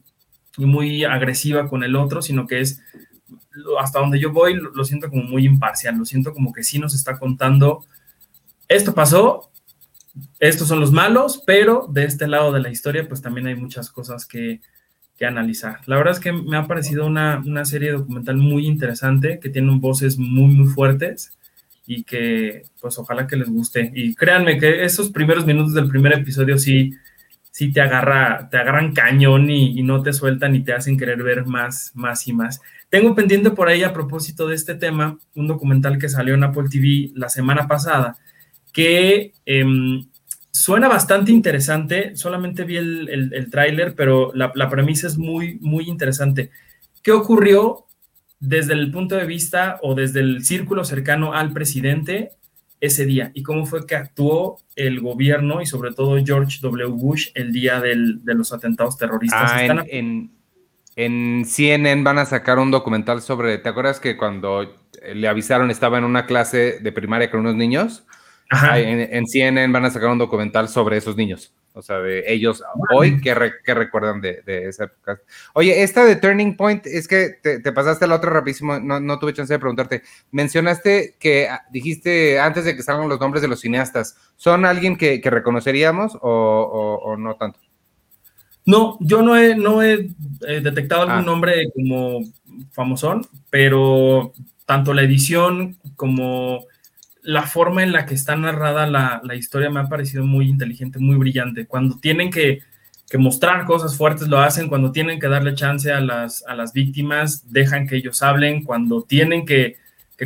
[0.58, 2.82] y muy agresiva con el otro, sino que es,
[3.80, 6.94] hasta donde yo voy, lo siento como muy imparcial, lo siento como que sí nos
[6.94, 7.84] está contando,
[8.68, 9.50] esto pasó,
[10.38, 13.90] estos son los malos, pero de este lado de la historia, pues también hay muchas
[13.90, 14.60] cosas que,
[15.22, 15.80] analizar.
[15.84, 20.16] La verdad es que me ha parecido una, serie documental muy interesante, que tiene voces
[20.16, 21.36] muy, muy fuertes
[21.86, 23.92] y que, pues, ojalá que les guste.
[23.94, 26.94] Y créanme que esos primeros minutos del primer episodio sí,
[27.50, 31.46] sí te agarra, te agarran cañón y, no te sueltan y te hacen querer ver
[31.46, 32.60] más, más y más.
[32.88, 36.68] Tengo pendiente por ahí a propósito de este tema, un documental que salió en Apple
[36.70, 38.16] TV la semana pasada,
[38.72, 40.06] que em,
[40.50, 42.16] suena bastante interesante.
[42.16, 46.50] Solamente vi el, el, tráiler, pero la, premisa es muy, muy interesante.
[47.02, 47.86] ¿Qué ocurrió
[48.38, 52.30] desde el punto de vista o desde el círculo cercano al presidente
[52.80, 53.30] ese día?
[53.34, 56.86] ¿Y cómo fue que actuó el gobierno y sobre todo George W.
[56.90, 57.94] Bush el día de
[58.34, 59.50] los atentados terroristas?
[59.52, 60.30] Ah, en,
[60.96, 64.76] en, CNN van a sacar un documental sobre, ¿te acuerdas que cuando
[65.14, 68.04] le avisaron estaba en una clase de primaria con unos niños?
[68.74, 71.52] En, CNN van a sacar un documental sobre esos niños.
[71.72, 75.20] O sea, de ellos hoy que, recuerdan de, esa época.
[75.54, 79.52] Oye, esta de Turning Point, es que te, pasaste la otra rapidísimo, no, tuve chance
[79.52, 80.02] de preguntarte.
[80.32, 84.96] Mencionaste que ah, dijiste antes de que salgan los nombres de los cineastas, ¿son alguien
[84.96, 87.60] que, reconoceríamos o, no tanto?
[88.66, 90.10] No, yo no he, no he
[90.46, 91.22] eh, detectado algún ah.
[91.22, 92.20] nombre como
[92.72, 94.32] famosón, pero
[94.66, 96.64] tanto la edición como
[97.22, 101.16] la forma en la que está narrada la, historia me ha parecido muy inteligente, muy
[101.16, 101.66] brillante.
[101.66, 102.60] Cuando tienen que,
[103.18, 104.68] mostrar cosas fuertes, lo hacen.
[104.68, 108.62] Cuando tienen que darle chance a las, a las víctimas, dejan que ellos hablen.
[108.62, 109.76] Cuando tienen que,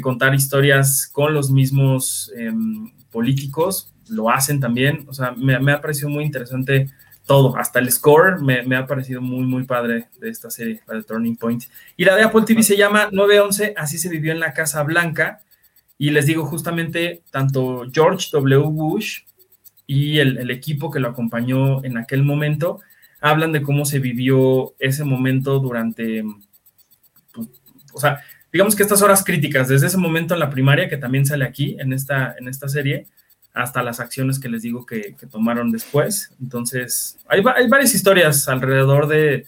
[0.02, 5.04] contar historias con los mismos em, políticos, lo hacen también.
[5.09, 6.90] O sea, me, ha parecido muy interesante
[7.26, 7.57] todo.
[7.57, 11.37] Hasta el score me, ha parecido muy, muy padre de esta serie, la de Turning
[11.37, 11.64] Point.
[11.96, 15.40] Y la de Apple TV se llama 911, así se vivió en la Casa Blanca
[15.98, 18.64] y les digo justamente, tanto George W.
[18.70, 19.20] Bush
[19.87, 22.80] y el, equipo que lo acompañó en aquel momento,
[23.20, 26.24] hablan de cómo se vivió ese momento durante,
[27.33, 27.48] pues,
[27.92, 28.20] o sea,
[28.52, 31.76] digamos que estas horas críticas, desde ese momento en la primaria, que también sale aquí
[31.78, 33.07] en esta, en esta serie,
[33.52, 36.35] hasta las acciones que les digo que, tomaron después.
[36.40, 39.46] Entonces, hay, hay, varias historias alrededor de,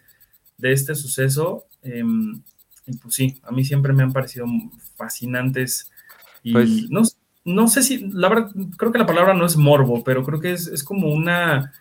[0.62, 1.66] este suceso.
[1.82, 2.40] Em,
[2.87, 4.46] y pues sí, a mí siempre me han parecido
[4.96, 5.90] fascinantes
[6.52, 7.02] pues, no,
[7.44, 10.52] no sé si, la verdad, creo que la palabra no es morbo, pero creo que
[10.52, 11.72] es, como una...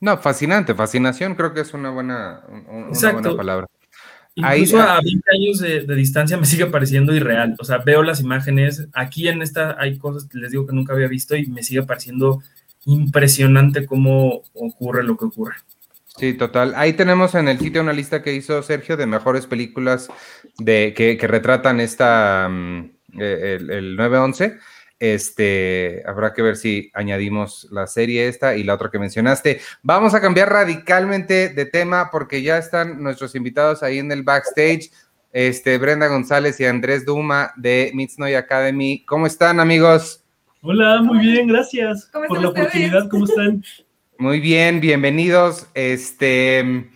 [0.00, 3.66] No, fascinante, fascinación creo que es una buena, una buena palabra.
[4.34, 7.56] Incluso a 20 años de, distancia me sigue pareciendo irreal.
[7.58, 8.86] O sea, veo las imágenes.
[8.92, 11.82] Aquí en esta hay cosas que les digo que nunca había visto y me sigue
[11.84, 12.42] pareciendo
[12.84, 15.54] impresionante cómo ocurre lo que ocurre.
[16.18, 16.74] Sí, total.
[16.76, 20.08] Ahí tenemos en el sitio una lista que hizo Sergio de mejores películas
[20.58, 24.58] de, que, que retratan esta, mm, el, el 911.
[24.98, 29.60] Este, habrá que ver si añadimos la serie esta y la otra que mencionaste.
[29.82, 34.90] Vamos a cambiar radicalmente de tema porque ya están nuestros invitados ahí en el backstage.
[35.32, 39.04] Este, Brenda González y Andrés Duma de Mitsnoy Academy.
[39.04, 40.24] ¿Cómo están, amigos?
[40.62, 43.08] Hola, muy bien, gracias por la oportunidad.
[43.10, 43.62] ¿Cómo están?
[44.18, 45.66] Muy bien, bienvenidos.
[45.74, 46.88] Este,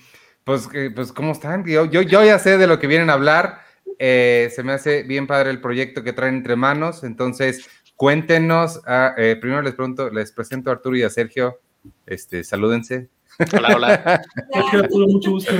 [0.44, 1.66] pues, eh, pues ¿cómo están?
[1.66, 3.61] Yo, yo, yo ya sé de lo que vienen a hablar.
[4.02, 7.04] Eh, se me hace bien padre el proyecto que traen entre manos.
[7.04, 8.80] Entonces, cuéntenos.
[8.86, 11.60] Ah, eh, primero les pregunto, les presento a Arturo y a Sergio.
[12.06, 13.10] Este, salúdense.
[13.52, 14.22] Hola, hola.
[14.90, 15.52] mucho gusto.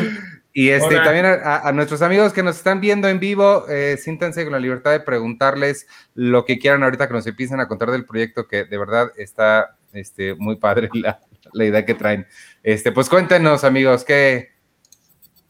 [0.55, 4.53] Y este, también a, nuestros amigos que nos están viendo en vivo, eh, siéntanse con
[4.53, 8.49] la libertad de preguntarles lo que quieran ahorita que nos empiecen a contar del proyecto,
[8.49, 11.21] que de verdad está este, muy padre la,
[11.53, 12.27] la idea que traen.
[12.63, 14.49] Este, pues cuéntenos, amigos, ¿qué,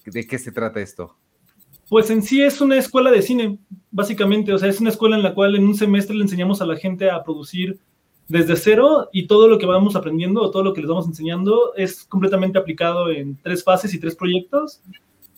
[0.04, 1.16] ¿de qué se trata esto?
[1.90, 3.58] Pues en sí es una escuela de cine,
[3.90, 4.52] básicamente.
[4.52, 6.76] O sea, es una escuela en la cual en un semestre le enseñamos a la
[6.76, 7.80] gente a producir
[8.28, 11.74] desde cero y todo lo que vamos aprendiendo o todo lo que les vamos enseñando
[11.74, 14.80] es completamente aplicado en tres fases y tres proyectos.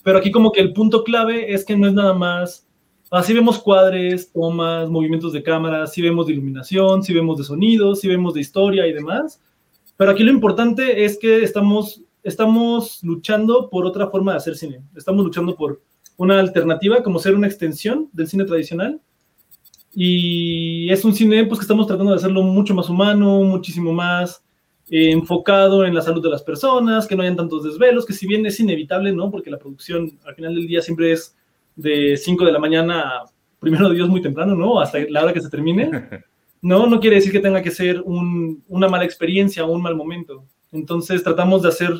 [0.02, 2.66] pero aquí como que el punto clave es que no es nada más,
[3.10, 7.94] así vemos cuadres, tomas, movimientos de cámara, sí vemos de iluminación, sí vemos de sonido,
[7.94, 9.40] sí vemos de historia y demás,
[9.96, 14.82] pero aquí lo importante es que estamos, estamos luchando por otra forma de hacer cine,
[14.94, 15.80] estamos luchando por
[16.22, 19.00] una alternativa como ser una extensión del cine tradicional
[19.92, 24.44] y es un cine pues que estamos tratando de hacerlo mucho más humano, muchísimo más
[24.88, 28.28] eh, enfocado en la salud de las personas, que no hayan tantos desvelos, que si
[28.28, 29.32] bien es inevitable, ¿no?
[29.32, 31.36] Porque la producción al final del día siempre es
[31.74, 33.22] de 5 de la mañana,
[33.58, 34.80] primero de Dios muy temprano, ¿no?
[34.80, 35.90] Hasta la hora que se termine.
[36.64, 39.96] No, no quiere decir que tenga que ser un, una mala experiencia o un mal
[39.96, 40.44] momento.
[40.70, 41.90] Entonces tratamos de hacer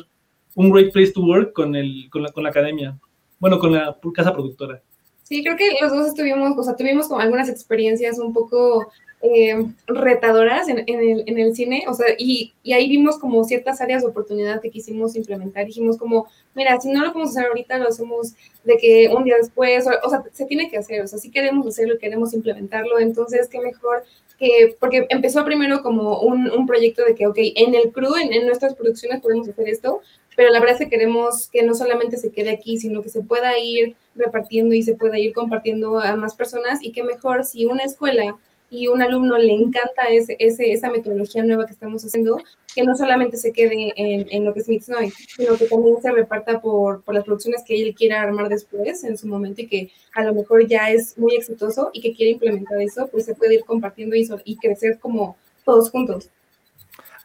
[0.55, 2.97] un great place to work con, el, con, la, con la academia,
[3.43, 4.81] bueno, con la casa productora.
[5.23, 8.89] Sí, creo que los dos estuvimos, o sea, tuvimos como algunas experiencias un poco
[9.21, 14.61] eh, retadoras en, el, cine, o sea, y, ahí vimos como ciertas áreas de oportunidad
[14.61, 15.65] que quisimos implementar.
[15.65, 18.31] Dijimos como, mira, si no lo podemos hacer ahorita, lo hacemos
[18.63, 21.67] de que un día después, o, sea, se tiene que hacer, o sea, si queremos
[21.67, 24.05] hacerlo, queremos implementarlo, entonces, qué mejor
[24.39, 28.73] que, porque empezó primero como un, proyecto de que, ok, en el crew, en nuestras
[28.73, 29.99] producciones podemos hacer esto,
[30.35, 33.21] pero la verdad es que queremos que no solamente se quede aquí, sino que se
[33.21, 37.65] pueda ir repartiendo y se pueda ir compartiendo a más personas y que mejor si
[37.65, 38.37] una escuela
[38.73, 42.39] y un alumno le encanta ese, ese, esa metodología nueva que estamos haciendo,
[42.73, 46.11] que no solamente se quede en, en lo que es Mixnoy, sino que también se
[46.11, 49.91] reparta por, por, las producciones que él quiera armar después, en su momento, y que
[50.15, 53.53] a lo mejor ya es muy exitoso y que quiere implementar eso, pues se puede
[53.53, 56.29] ir compartiendo y, y crecer como todos juntos.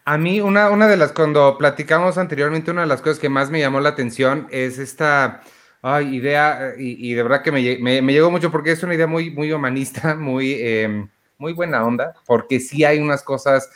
[0.08, 3.50] A mí, una, una de las, cuando platicamos anteriormente, una de las cosas que más
[3.50, 5.42] me llamó la atención es esta
[6.00, 9.52] idea, y, de verdad que me, me, llegó mucho porque es una idea muy, muy
[9.52, 13.68] humanista, muy, eh, muy buena onda, porque sí hay unas cosas,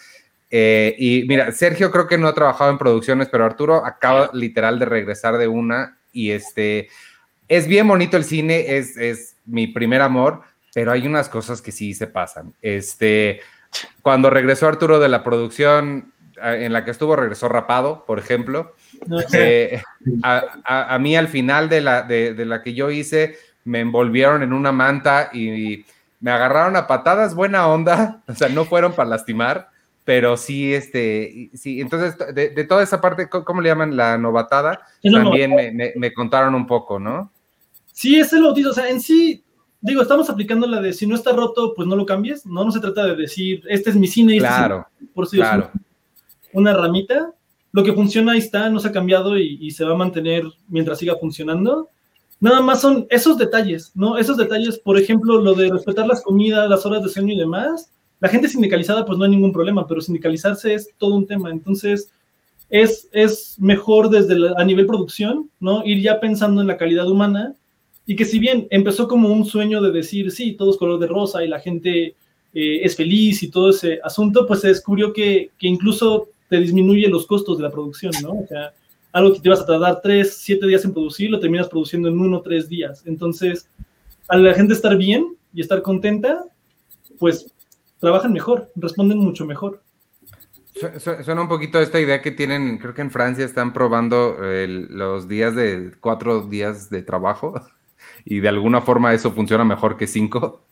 [0.50, 4.78] eh, y mira, Sergio creo que no ha trabajado en producciones, pero Arturo acaba literal
[4.78, 6.88] de regresar de una, y este,
[7.46, 10.40] es bien bonito el cine, es, es mi primer amor,
[10.72, 12.54] pero hay unas cosas que sí se pasan.
[12.62, 13.40] Este,
[14.00, 16.11] cuando regresó Arturo de la producción,
[16.42, 18.74] en la que estuvo regresó rapado, por ejemplo.
[19.32, 19.82] Eh,
[20.22, 23.80] a, a, a, mí al final de la, de, de, la que yo hice, me
[23.80, 25.84] envolvieron en una manta y
[26.20, 29.70] me agarraron a patadas, buena onda, o sea, no fueron para lastimar,
[30.04, 33.96] pero sí, este, sí, entonces, de, de toda esa parte, ¿cómo le llaman?
[33.96, 35.72] La novatada, también novatada.
[35.72, 37.30] Me, me, me, contaron un poco, ¿no?
[37.92, 39.44] Sí, es el bautizo, o sea, en sí,
[39.80, 42.70] digo, estamos aplicando la de si no está roto, pues no lo cambies, no, no
[42.70, 45.14] se trata de decir, este es mi cine y claro, este es mi...
[45.14, 45.70] por si claro.
[46.52, 47.32] Una ramita,
[47.72, 50.44] lo que funciona ahí está, no se ha cambiado y, y, se va a mantener
[50.68, 51.88] mientras siga funcionando.
[52.40, 54.18] Nada más son esos detalles, ¿no?
[54.18, 57.90] Esos detalles, por ejemplo, lo de respetar las comidas, las horas de sueño y demás.
[58.20, 61.50] La gente sindicalizada, pues no hay ningún problema, pero sindicalizarse es todo un tema.
[61.50, 62.10] Entonces,
[62.72, 65.84] es, es mejor desde la, a nivel producción, ¿no?
[65.84, 67.54] Ir ya pensando en la calidad humana
[68.06, 71.06] y que si bien empezó como un sueño de decir, sí, todo es color de
[71.06, 72.16] rosa y la gente
[72.54, 77.08] eh, es feliz y todo ese asunto, pues se descubrió que, que incluso te disminuye
[77.08, 78.32] los costos de la producción, ¿no?
[78.32, 78.74] O sea,
[79.10, 82.20] algo que te ibas a tardar tres, siete días en producir, lo terminas produciendo en
[82.20, 83.02] uno o tres días.
[83.06, 83.70] Entonces,
[84.28, 86.44] a la gente estar bien y estar contenta,
[87.18, 87.50] pues
[88.00, 89.80] trabajan mejor, responden mucho mejor.
[91.24, 95.54] Suena un poquito esta idea que tienen, creo que en Francia están probando los días
[95.54, 97.54] de cuatro días de trabajo
[98.26, 100.66] y de alguna forma eso funciona mejor que cinco.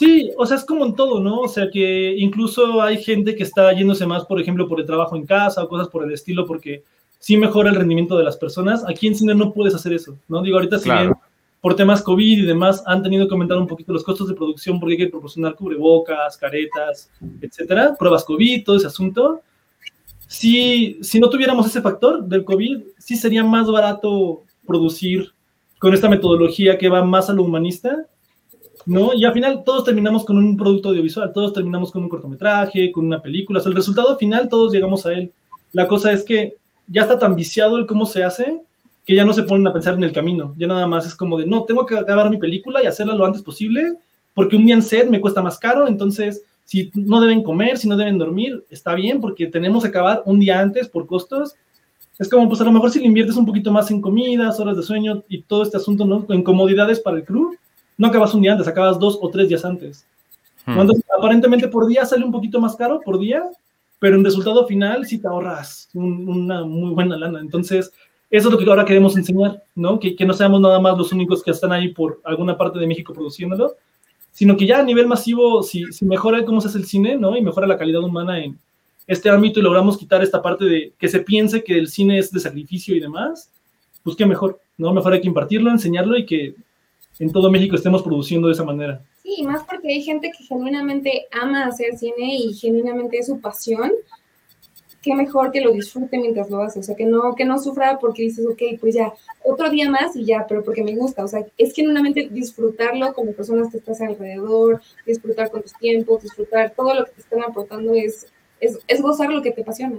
[0.00, 1.40] Sí, o sea, es como en todo, ¿no?
[1.40, 5.14] O sea, que incluso hay gente que está yéndose más, por ejemplo, por el trabajo
[5.14, 6.84] en casa o cosas por el estilo, porque
[7.18, 8.82] sí mejora el rendimiento de las personas.
[8.88, 10.40] Aquí en cine no puedes hacer eso, ¿no?
[10.40, 11.00] Digo, ahorita si claro.
[11.02, 11.14] bien
[11.60, 14.80] por temas COVID y demás han tenido que aumentar un poquito los costos de producción
[14.80, 17.10] porque hay que proporcionar cubrebocas, caretas,
[17.42, 19.42] etcétera, pruebas COVID, todo ese asunto.
[20.26, 25.34] Si, si no tuviéramos ese factor del COVID, sí sería más barato producir
[25.78, 28.06] con esta metodología que va más a lo humanista
[28.86, 29.14] ¿no?
[29.14, 33.06] Y al final todos terminamos con un producto audiovisual, todos terminamos con un cortometraje, con
[33.06, 35.32] una película, o sea, el resultado final todos llegamos a él.
[35.72, 38.60] La cosa es que ya está tan viciado el cómo se hace
[39.06, 41.38] que ya no se ponen a pensar en el camino, ya nada más es como
[41.38, 43.94] de, no, tengo que acabar mi película y hacerla lo antes posible,
[44.34, 47.88] porque un día en set me cuesta más caro, entonces si no deben comer, si
[47.88, 51.56] no deben dormir, está bien, porque tenemos que acabar un día antes por costos.
[52.16, 54.76] Es como, pues a lo mejor si le inviertes un poquito más en comidas, horas
[54.76, 56.24] de sueño y todo este asunto, ¿no?
[56.28, 57.56] En comodidades para el crew,
[58.00, 60.06] no acabas un día antes, acabas dos o tres días antes.
[60.64, 60.74] Hmm.
[60.74, 63.42] Cuando aparentemente por día sale un poquito más caro por día,
[63.98, 67.40] pero en resultado final sí te ahorras un, una muy buena lana.
[67.40, 67.92] Entonces,
[68.30, 70.00] eso es lo que ahora queremos enseñar, ¿no?
[70.00, 72.86] Que, que, no seamos nada más los únicos que están ahí por alguna parte de
[72.86, 73.76] México produciéndolo,
[74.32, 77.36] sino que ya a nivel masivo, si, si mejora cómo se hace el cine, ¿no?
[77.36, 78.58] Y mejora la calidad humana en
[79.06, 82.32] este ámbito y logramos quitar esta parte de que se piense que el cine es
[82.32, 83.52] de sacrificio y demás,
[84.02, 84.94] pues qué mejor, ¿no?
[84.94, 86.54] Mejor hay que impartirlo, enseñarlo y que
[87.20, 89.02] en todo México estemos produciendo de esa manera.
[89.22, 93.92] Sí, más porque hay gente que genuinamente ama hacer cine y genuinamente es su pasión.
[95.02, 97.98] Qué mejor que lo disfrute mientras lo hace, o sea, que no, que no sufra
[97.98, 99.12] porque dices, ok, pues ya,
[99.44, 103.26] otro día más y ya, pero porque me gusta, o sea, es genuinamente disfrutarlo con
[103.26, 107.42] las personas que estás alrededor, disfrutar con tus tiempos, disfrutar todo lo que te están
[107.42, 108.26] aportando, es,
[108.60, 109.96] es, es gozar lo que te apasiona.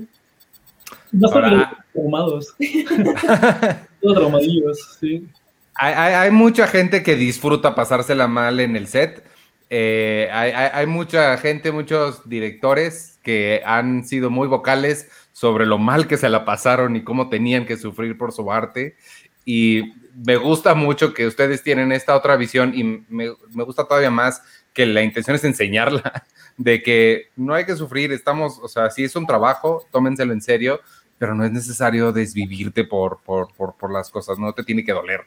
[1.12, 2.56] No traumados.
[4.02, 5.28] Todos traumadillos, sí.
[5.76, 9.26] Hay, hay, hay, mucha gente que disfruta pasársela mal en el set.
[9.70, 16.08] Eh, hay, hay, mucha gente, muchos directores que han sido muy vocales sobre lo mal
[16.08, 18.98] que se la pasaron y cómo tenían que sufrir por su arte.
[19.46, 24.12] Y me gusta mucho que ustedes tienen esta otra visión y me, me gusta todavía
[24.12, 24.42] más
[24.74, 26.26] que la intención es enseñarla,
[26.58, 30.42] de que no hay que sufrir, estamos, o sea, si es un trabajo, tómenselo en
[30.42, 30.82] serio,
[31.18, 34.94] pero no es necesario desvivirte por, por, por, por las cosas, no te tiene que
[34.94, 35.22] doler.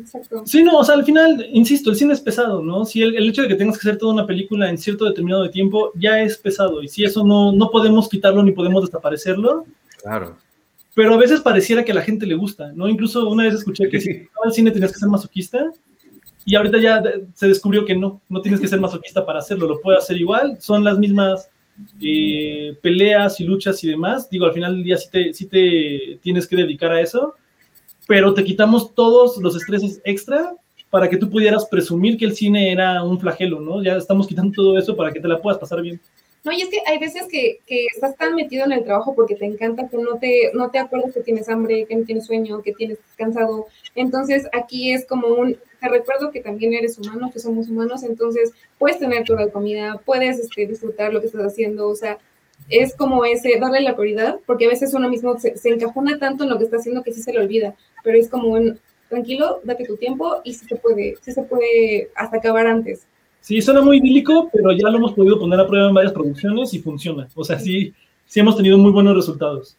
[0.00, 0.42] Exacto.
[0.46, 2.84] Sí, no, o sea, al final, insisto, el cine es pesado, ¿no?
[2.84, 5.42] Si el, el, hecho de que tengas que hacer toda una película en cierto determinado
[5.42, 9.64] de tiempo ya es pesado, y si eso no, no podemos quitarlo ni podemos desaparecerlo.
[10.02, 10.36] Claro.
[10.94, 12.88] Pero a veces pareciera que a la gente le gusta, ¿no?
[12.88, 15.70] Incluso una vez escuché que si al cine tenías que ser masoquista,
[16.44, 17.02] y ahorita ya
[17.34, 20.56] se descubrió que no, no tienes que ser masoquista para hacerlo, lo puedes hacer igual,
[20.60, 21.50] son las mismas
[22.00, 24.28] eh, peleas y luchas y demás.
[24.30, 27.34] Digo, al final del día sí te, sí te tienes que dedicar a eso,
[28.10, 30.56] pero te quitamos todos los estreses extra
[30.90, 33.84] para que tú pudieras presumir que el cine era un flagelo, ¿no?
[33.84, 36.00] Ya estamos quitando todo eso para que te la puedas pasar bien.
[36.42, 39.36] No, y es que hay veces que, que, estás tan metido en el trabajo porque
[39.36, 42.62] te encanta que no te, no te acuerdas que tienes hambre, que no tienes sueño,
[42.62, 43.68] que tienes cansado.
[43.94, 48.50] Entonces aquí es como un, te recuerdo que también eres humano, que somos humanos, entonces
[48.76, 52.18] puedes tener tu de comida, puedes este, disfrutar lo que estás haciendo, o sea,
[52.68, 56.44] es como ese, darle la prioridad, porque a veces uno mismo se, se encajona tanto
[56.44, 59.60] en lo que está haciendo que sí se le olvida, pero es como un, tranquilo,
[59.64, 63.06] date tu tiempo y sí se puede, sí se puede hasta acabar antes.
[63.40, 66.72] Sí, suena muy idílico, pero ya lo hemos podido poner a prueba en varias producciones
[66.74, 67.28] y funciona.
[67.34, 67.92] O sea, sí,
[68.26, 69.76] sí hemos tenido muy buenos resultados.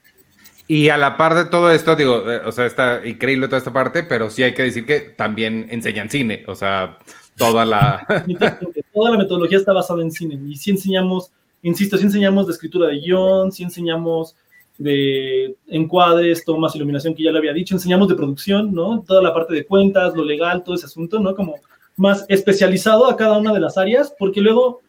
[0.68, 3.74] Y a la par de todo esto, digo, eh, o sea, está increíble toda esta
[3.74, 6.98] parte, pero sí hay que decir que también enseñan cine, o sea,
[7.36, 8.06] toda la...
[8.94, 11.32] toda la metodología está basada en cine y sí enseñamos,
[11.62, 14.36] insisto, sí enseñamos de escritura de guion, sí enseñamos
[14.82, 19.04] de encuadres, tomas, iluminación, que ya le había dicho, enseñamos de producción, ¿no?
[19.06, 21.36] Toda la parte de cuentas, lo legal, todo ese asunto, ¿no?
[21.36, 21.56] Como
[21.98, 24.82] más especializado a cada una de las áreas, porque luego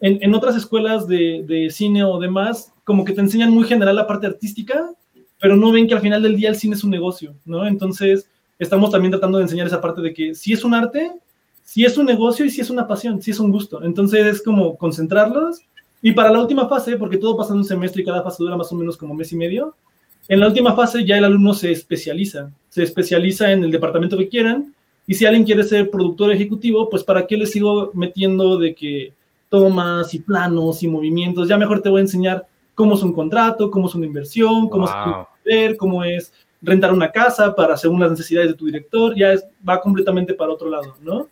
[0.00, 3.96] en, en otras escuelas de, de cine o demás, como que te enseñan muy general
[3.96, 4.90] la parte artística,
[5.40, 7.66] pero no ven que al final del día el cine es un negocio, ¿no?
[7.66, 8.28] Entonces,
[8.58, 11.12] estamos también tratando de enseñar esa parte de que si es un arte,
[11.62, 13.82] si es un negocio y si es una pasión, si es un gusto.
[13.82, 15.60] Entonces, es como concentrarlos.
[16.06, 18.58] Y para la última fase, porque todo pasa en un semestre y cada fase dura
[18.58, 19.74] más o menos como mes y medio,
[20.28, 24.28] en la última fase ya el alumno se especializa, se especializa en el departamento que
[24.28, 24.74] quieran.
[25.06, 29.14] Y si alguien quiere ser productor ejecutivo, pues para qué le sigo metiendo de que
[29.48, 33.70] tomas y planos y movimientos, ya mejor te voy a enseñar cómo es un contrato,
[33.70, 35.26] cómo es una inversión, cómo wow.
[35.42, 39.32] es ver, cómo es rentar una casa para según las necesidades de tu director, ya
[39.32, 41.28] es, va completamente para otro lado, ¿no?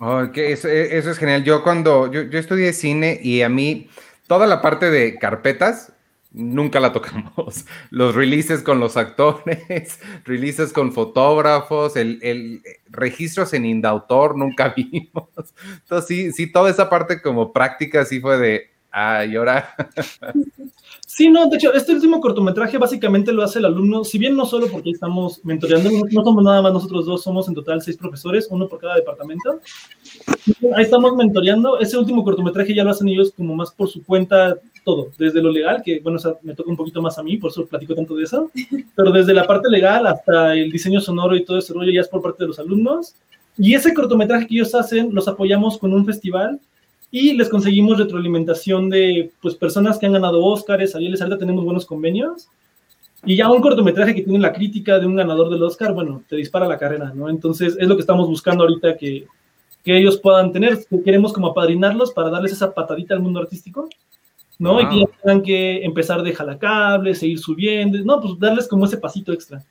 [0.00, 1.44] Oh, que eso, eso, es genial.
[1.44, 3.88] Yo cuando, yo, yo estudié cine y a mí
[4.26, 5.92] toda la parte de carpetas,
[6.36, 7.64] nunca la tocamos.
[7.90, 15.28] Los releases con los actores, releases con fotógrafos, el, el registros en Indautor nunca vimos.
[15.82, 19.74] Entonces, sí, sí, toda esa parte como práctica sí fue de, ah, y ahora.
[21.16, 24.44] Sí, no, de hecho, este último cortometraje básicamente lo hace el alumno, si bien no
[24.44, 28.48] solo porque estamos mentoreando, no somos nada más nosotros dos, somos en total seis profesores,
[28.50, 29.58] uno por cada departamento.
[30.74, 31.80] Ahí estamos mentoreando.
[31.80, 35.50] Ese último cortometraje ya lo hacen ellos como más por su cuenta todo, desde lo
[35.50, 37.94] legal, que bueno, o sea, me toca un poquito más a mí, por eso platico
[37.94, 38.50] tanto de eso,
[38.94, 42.08] pero desde la parte legal hasta el diseño sonoro y todo ese rollo ya es
[42.08, 43.14] por parte de los alumnos.
[43.56, 46.60] Y ese cortometraje que ellos hacen, los apoyamos con un festival
[47.10, 51.86] y les conseguimos retroalimentación de pues, personas que han ganado Óscares, Arieles, ahorita tenemos buenos
[51.86, 52.48] convenios,
[53.24, 56.36] y ya un cortometraje que tiene la crítica de un ganador del Oscar, bueno, te
[56.36, 57.28] dispara la carrera, ¿no?
[57.28, 59.26] Entonces es lo que estamos buscando ahorita que,
[59.82, 63.88] que ellos puedan tener, que queremos como apadrinarlos para darles esa patadita al mundo artístico,
[64.58, 64.74] ¿no?
[64.74, 64.80] Wow.
[64.80, 68.98] Y que ya tengan que empezar de jalacables, seguir subiendo, no, pues darles como ese
[68.98, 69.64] pasito extra.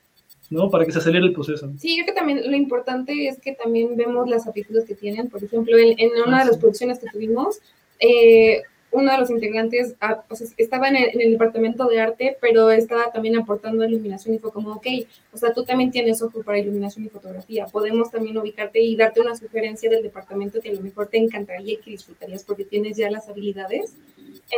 [0.50, 0.70] ¿No?
[0.70, 1.72] Para que se acelere el proceso.
[1.78, 5.28] Sí, creo que también lo importante es que también vemos las aptitudes que tienen.
[5.28, 7.60] Por ejemplo, en, en una de las producciones que tuvimos,
[8.00, 8.62] eh,
[8.96, 12.36] uno de los integrantes ah, o sea, estaba en el, en el, departamento de arte,
[12.40, 14.86] pero estaba también aportando iluminación y fue como, ok,
[15.32, 19.20] o sea, tú también tienes ojo para iluminación y fotografía, podemos también ubicarte y darte
[19.20, 22.96] una sugerencia del departamento que a lo mejor te encantaría y que disfrutarías porque tienes
[22.96, 23.94] ya las habilidades.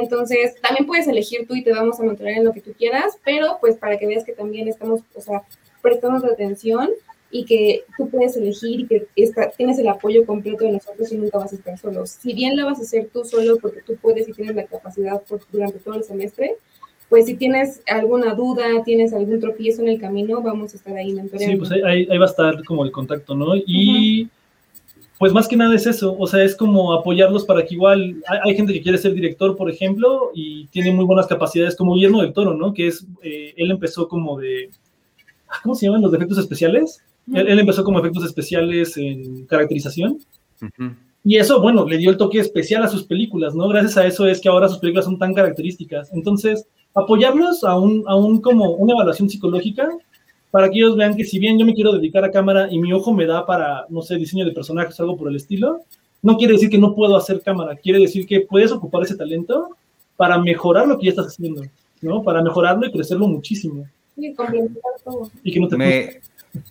[0.01, 3.19] Entonces, también puedes elegir tú y te vamos a mentorear en lo que tú quieras,
[3.25, 5.43] pero pues para que veas que también estamos, o sea,
[5.83, 6.91] prestándote atención
[7.31, 11.17] y que tú puedes elegir y que está, tienes el apoyo completo de nosotros y
[11.17, 12.07] nunca vas a estar solo.
[12.07, 15.23] Si bien la vas a hacer tú solo porque tú puedes y tienes la capacidad
[15.23, 16.57] por, durante todo el semestre,
[17.09, 21.13] pues si tienes alguna duda, tienes algún tropiezo en el camino, vamos a estar ahí
[21.13, 21.65] mentoreando.
[21.65, 23.57] Sí, pues ahí, ahí va a estar como el contacto, ¿no?
[23.57, 24.29] Y
[25.19, 28.55] pues más que nada es eso, o sea, es como apoyarlos para que igual, hay,
[28.55, 32.33] gente que quiere ser director, por ejemplo, y tiene muy buenas capacidades, como Guillermo del
[32.33, 32.73] Toro, ¿no?
[32.73, 34.71] Que es, eh, él empezó como de,
[35.63, 37.01] ¿cómo se llaman los efectos especiales?
[37.33, 40.19] Él, empezó como efectos especiales en caracterización.
[41.25, 43.69] Y eso, bueno, le dio el toque especial a sus películas, ¿no?
[43.69, 46.11] Gracias a eso es que ahora sus películas son tan características.
[46.13, 49.91] Entonces, apoyarlos a un, a un como una evaluación psicológica
[50.51, 52.93] para que ellos vean que si bien yo me quiero dedicar a cámara y mi
[52.93, 55.81] ojo me da para, no sé, diseño de personajes o algo por el estilo,
[56.23, 59.77] no quiere decir que no puedo hacer cámara, quiere decir que puedes ocupar ese talento
[60.17, 61.63] para mejorar lo que ya estás haciendo,
[62.01, 62.23] ¿no?
[62.23, 63.87] Para mejorarlo y crecerlo muchísimo.
[64.19, 65.31] Y complementar todo.
[65.43, 66.21] Y que no te Me,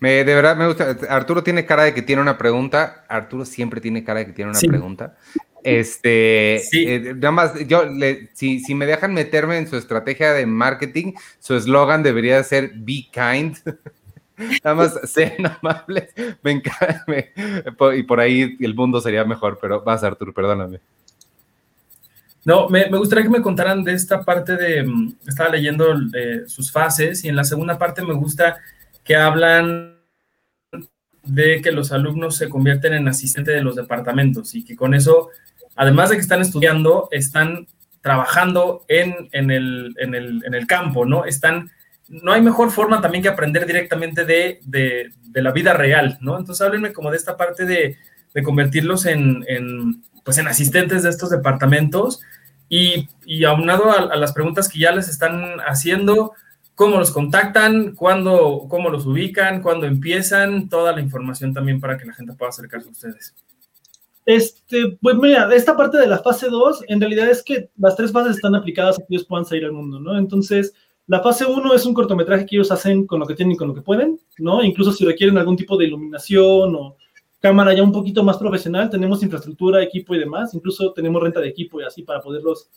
[0.00, 0.96] me, de verdad me gusta.
[1.08, 3.04] Arturo tiene cara de que tiene una pregunta.
[3.08, 4.68] Arturo siempre tiene cara de que tiene una Sí.
[4.68, 5.16] pregunta.
[5.64, 6.84] Este, Sí.
[6.86, 11.14] eh, nada más, yo, le- si, si me dejan meterme en su estrategia de marketing,
[11.40, 13.56] su eslogan debería ser Be kind.
[14.64, 15.32] Nada más sean
[15.62, 16.10] amables.
[16.42, 17.04] Me encanta.
[17.08, 17.32] me-
[17.96, 20.78] y por ahí el mundo sería mejor, pero vas, Arturo, perdóname.
[22.48, 26.72] No, me, gustaría que me contaran de esta parte de, mm, estaba leyendo eh, sus
[26.72, 28.56] fases y en la segunda parte me gusta
[29.04, 29.98] que hablan
[31.24, 35.28] de que los alumnos se convierten en asistentes de los departamentos y que con eso,
[35.76, 37.66] además de que están estudiando, están
[38.00, 41.26] trabajando en, en, el, en, el, en el campo, ¿no?
[41.26, 41.70] Están,
[42.08, 46.38] no hay mejor forma también que aprender directamente de, de, de la vida real, ¿no?
[46.38, 47.98] Entonces háblenme como de esta parte de,
[48.32, 52.22] de convertirlos en, en, pues en asistentes de estos departamentos
[52.68, 56.32] y, aunado a, a, las preguntas que ya les están haciendo,
[56.74, 62.06] cómo los contactan, cuándo, cómo los ubican, cuándo empiezan, toda la información también para que
[62.06, 63.34] la gente pueda acercarse a ustedes.
[64.24, 68.12] Este, pues mira, esta parte de la fase 2, en realidad es que las tres
[68.12, 70.18] fases están aplicadas a que ellos puedan salir al mundo, ¿no?
[70.18, 70.74] Entonces,
[71.06, 73.68] la fase 1 es un cortometraje que ellos hacen con lo que tienen y con
[73.68, 74.62] lo que pueden, ¿no?
[74.62, 76.96] Incluso si requieren algún tipo de iluminación o
[77.40, 81.48] cámara ya un poquito más profesional, tenemos infraestructura, equipo y demás, incluso tenemos renta de
[81.48, 82.68] equipo y así para poderlos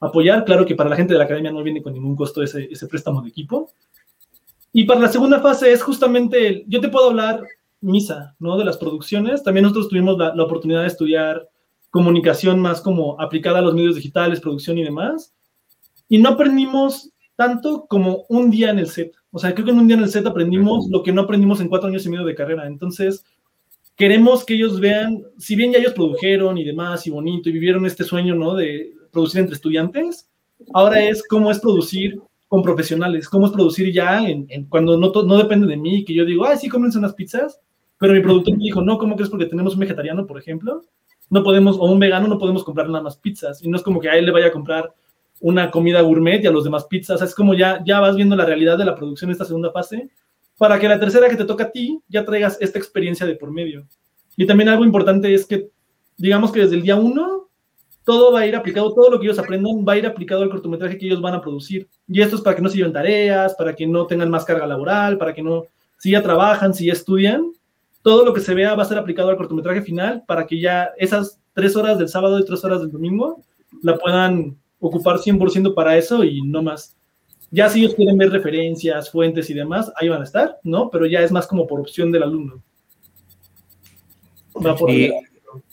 [0.00, 0.44] apoyar.
[0.44, 2.86] Claro que para la gente de la academia no viene con ningún costo ese, ese
[2.86, 3.70] préstamo de equipo.
[4.72, 7.42] Y para la segunda fase es justamente, el, yo te puedo hablar
[7.80, 8.56] misa, ¿no?
[8.58, 9.42] De las producciones.
[9.42, 11.48] También nosotros tuvimos la, la, oportunidad de estudiar
[11.90, 15.34] comunicación más como aplicada a los medios digitales, producción y demás.
[16.08, 19.14] Y no aprendimos tanto como un día en el set.
[19.30, 21.60] O sea, creo que en un día en el set aprendimos lo que no aprendimos
[21.60, 22.66] en cuatro años y medio de carrera.
[22.66, 23.24] Entonces,
[23.96, 27.86] queremos que ellos vean, si bien ya ellos produjeron y demás y bonito y vivieron
[27.86, 28.54] este sueño, ¿no?
[28.54, 30.28] De producir entre estudiantes,
[30.74, 35.10] ahora es cómo es producir con profesionales, cómo es producir ya en, en cuando no,
[35.10, 37.60] no depende de mí, que yo digo, ay, sí, cómense unas pizzas,
[37.98, 39.30] pero mi productor me dijo, no, ¿cómo crees?
[39.30, 40.82] Porque tenemos un vegetariano, por ejemplo,
[41.30, 44.00] no podemos, o un vegano, no podemos comprar nada más pizzas, y no es como
[44.00, 44.94] que a él le vaya a comprar
[45.40, 48.46] una comida gourmet y a los demás pizzas, es como ya, ya vas viendo la
[48.46, 50.08] realidad de la producción en esta segunda fase,
[50.58, 53.50] para que la tercera que te toca a ti ya traigas esta experiencia de por
[53.50, 53.86] medio.
[54.36, 55.70] Y también algo importante es que,
[56.16, 57.48] digamos que desde el día uno,
[58.04, 60.50] todo va a ir aplicado, todo lo que ellos aprendan va a ir aplicado al
[60.50, 61.88] cortometraje que ellos van a producir.
[62.06, 64.66] Y esto es para que no se lleven tareas, para que no tengan más carga
[64.66, 65.64] laboral, para que no,
[65.98, 67.52] si ya trabajan, si ya estudian,
[68.02, 70.92] todo lo que se vea va a ser aplicado al cortometraje final para que ya
[70.96, 73.42] esas tres horas del sábado y tres horas del domingo
[73.82, 76.96] la puedan ocupar 100% para eso y no más.
[77.50, 80.90] Ya si ellos quieren ver referencias, fuentes y demás, ahí van a estar, ¿no?
[80.90, 82.62] Pero ya es más como por opción del alumno.
[84.64, 85.12] Va por y,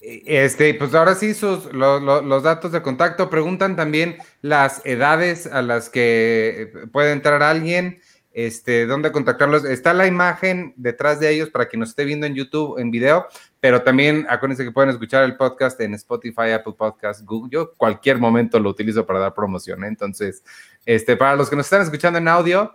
[0.01, 3.29] este, pues ahora sí, sus, lo, lo, los datos de contacto.
[3.29, 7.99] Preguntan también las edades a las que puede entrar alguien,
[8.33, 9.65] este, dónde contactarlos.
[9.65, 13.27] Está la imagen detrás de ellos para quien nos esté viendo en YouTube, en video,
[13.59, 17.49] pero también acuérdense que pueden escuchar el podcast en Spotify, Apple Podcast, Google.
[17.51, 19.83] Yo cualquier momento lo utilizo para dar promoción.
[19.83, 19.87] ¿eh?
[19.87, 20.43] Entonces,
[20.85, 22.71] este, para los que nos están escuchando en audio,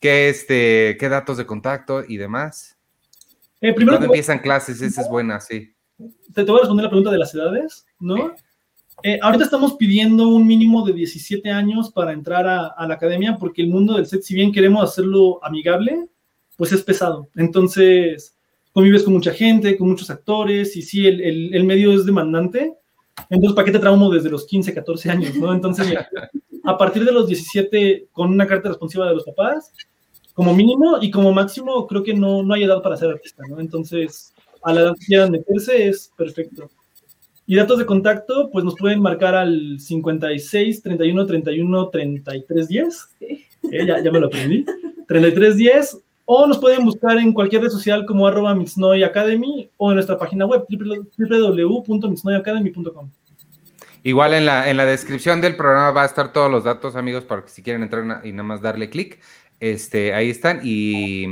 [0.00, 2.76] ¿qué, este, qué datos de contacto y demás?
[3.60, 4.80] Eh, primero ¿Cuándo empiezan clases?
[4.82, 5.72] Esa es buena, sí.
[6.34, 8.34] Te, te voy a responder la pregunta de las edades, ¿no?
[9.02, 13.36] Eh, ahorita estamos pidiendo un mínimo de 17 años para entrar a, a, la academia
[13.38, 16.08] porque el mundo del set, si bien queremos hacerlo amigable,
[16.56, 17.28] pues es pesado.
[17.36, 18.36] Entonces,
[18.72, 22.74] convives con mucha gente, con muchos actores y sí, el, el, el medio es demandante.
[23.30, 25.52] Entonces, ¿para qué te traumo desde los 15, 14 años, no?
[25.52, 25.86] Entonces,
[26.66, 29.72] a partir de los 17, con una carta responsiva de los papás,
[30.34, 33.60] como mínimo y como máximo, creo que no, no hay edad para ser artista, ¿no?
[33.60, 36.68] Entonces, a la edad que quieran meterse es perfecto.
[37.46, 43.08] Y datos de contacto, pues nos pueden marcar al 56 31 31 33 10.
[43.20, 44.66] Eh, ya, ya me lo aprendí.
[45.06, 48.54] 33 10 o nos pueden buscar en cualquier red social como arroba
[49.04, 53.10] Academy o en nuestra página web www.mitsnoyacademy.com.
[54.06, 57.24] Igual en la, en la descripción del programa va a estar todos los datos, amigos,
[57.24, 59.18] para que si quieren entrar y nada más darle clic.
[59.58, 60.60] Este, ahí están.
[60.62, 61.26] Y,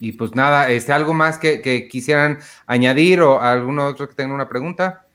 [0.00, 4.34] y, pues nada, este, algo más que, que, quisieran añadir o alguno otro que tenga
[4.34, 5.06] una pregunta.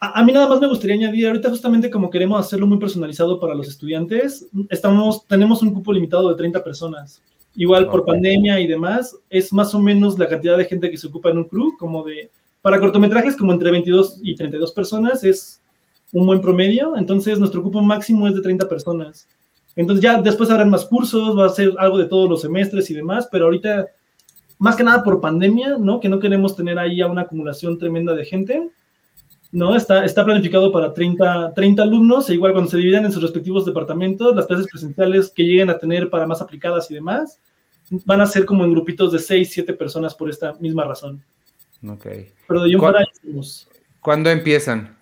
[0.00, 3.38] A, a, mí nada más me gustaría añadir, ahorita justamente como queremos hacerlo muy personalizado
[3.38, 7.22] para los estudiantes, estamos, tenemos un cupo limitado de 30 personas.
[7.54, 8.14] Igual por okay.
[8.14, 11.38] pandemia y demás, es más o menos la cantidad de gente que se ocupa en
[11.38, 12.32] un crew, como de
[12.62, 15.60] para cortometrajes, como entre 22 y 32 personas, es
[16.12, 16.96] un buen promedio.
[16.96, 19.28] Entonces, nuestro cupo máximo es de 30 personas.
[19.74, 22.94] Entonces, ya después habrán más cursos, va a ser algo de todos los semestres y
[22.94, 23.88] demás, pero ahorita,
[24.58, 25.98] más que nada por pandemia, ¿no?
[25.98, 28.70] Que no queremos tener ahí a una acumulación tremenda de gente.
[29.52, 29.76] ¿no?
[29.76, 33.66] Está, está planificado para 30, 30 alumnos, e igual cuando se dividan en sus respectivos
[33.66, 37.38] departamentos, las clases presenciales que lleguen a tener para más aplicadas y demás,
[38.06, 41.22] van a ser como en grupitos de 6, 7 personas por esta misma razón.
[41.88, 42.06] Ok.
[42.48, 43.04] Pero de para
[44.00, 44.96] ¿Cuándo empiezan?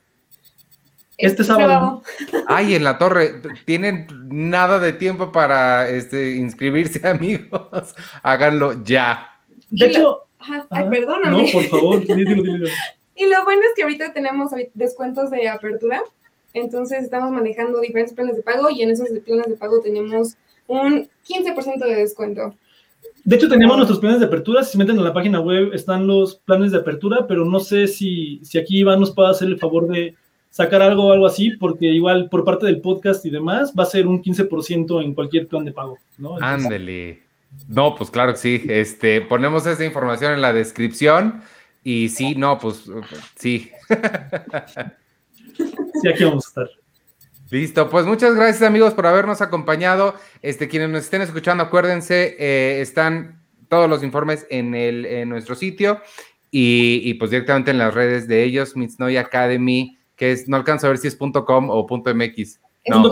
[1.17, 2.03] Este sábado.
[2.49, 3.43] Ay, en la torre.
[3.65, 7.95] Tienen nada de tiempo para este, inscribirse, amigos.
[8.23, 9.39] Háganlo ya.
[9.71, 10.27] De hecho.
[10.39, 10.67] Ajá.
[10.71, 11.43] Perdóname.
[11.45, 12.03] No, por favor.
[13.17, 16.03] Y lo bueno es que ahorita tenemos descuentos de apertura.
[16.55, 21.07] Entonces estamos manejando diferentes planes de pago y en esos planes de pago tenemos un
[21.29, 22.55] 15% de descuento.
[23.25, 24.63] De hecho, teníamos nuestros planes de apertura.
[24.65, 27.87] Si se meten en la página web, están los planes de apertura, pero no sé
[27.87, 30.15] si, si aquí Iván nos puede hacer el favor de
[30.49, 33.87] sacar algo o algo así, porque igual por parte del podcast y demás, va a
[33.87, 35.99] ser un 15% en cualquier plan de pago.
[36.19, 36.35] ¿no?
[36.35, 37.23] Entonces, Ándele.
[37.69, 38.63] No, pues claro que sí.
[38.69, 41.43] Este, ponemos esa información en la descripción.
[41.83, 42.85] Y sí, no, pues
[43.37, 43.71] sí.
[46.03, 46.80] Sí, aquí vamos a estar.
[47.51, 50.15] Listo, pues muchas gracias amigos por habernos acompañado.
[50.41, 55.55] Este, quienes nos estén escuchando, acuérdense, eh, están todos los informes en, el, en nuestro
[55.55, 56.01] sitio
[56.51, 60.87] y, y, pues directamente en las redes de ellos, Mitsnoy Academy, que es, no alcanzo
[60.87, 62.61] a ver si es .com o .mx.
[62.87, 63.03] No,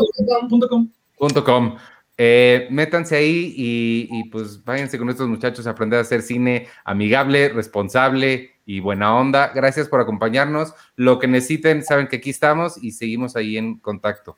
[0.48, 0.88] punto com.
[1.16, 1.76] Punto .com.
[2.20, 6.66] Eh, métanse ahí y, y, pues váyanse con estos muchachos a aprender a hacer cine
[6.84, 9.52] amigable, responsable y buena onda.
[9.54, 10.74] Gracias por acompañarnos.
[10.96, 14.36] Lo que necesiten, saben que aquí estamos y seguimos ahí en contacto.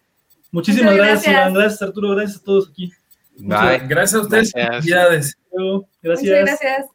[0.53, 2.11] Muchísimas gracias, gracias, Arturo.
[2.11, 2.93] Gracias a todos aquí.
[3.39, 3.87] Bye.
[3.89, 4.53] Gracias a ustedes.
[4.53, 4.87] Gracias.
[4.87, 5.37] Gracias.
[5.53, 6.87] Muchas gracias.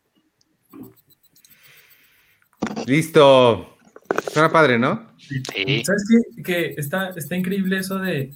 [2.86, 3.77] Listo.
[4.31, 5.11] Suena padre, ¿no?
[5.17, 5.83] Sí.
[5.83, 6.03] ¿Sabes
[6.36, 6.43] qué?
[6.43, 8.31] Que está, está increíble eso de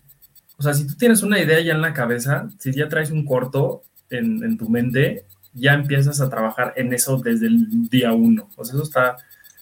[0.59, 3.25] o sea, si tú tienes una idea ya en la cabeza, si ya traes un
[3.25, 8.49] corto en, en, tu mente, ya empiezas a trabajar en eso desde el día uno.
[8.57, 9.15] O sea, eso está...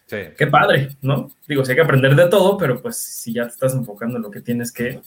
[0.08, 0.18] Sí.
[0.36, 1.30] Qué padre, ¿no?
[1.48, 4.24] Digo, sí hay que aprender de todo, pero pues si ya te estás enfocando en
[4.24, 5.02] lo que tienes que,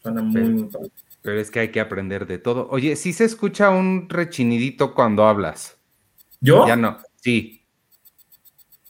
[0.00, 0.90] suena muy, muy padre.
[1.20, 2.68] Pero es que hay que aprender de todo.
[2.70, 5.76] Oye, sí se escucha un rechinidito cuando hablas.
[6.40, 6.66] ¿Yo?
[6.66, 7.66] Ya no, sí.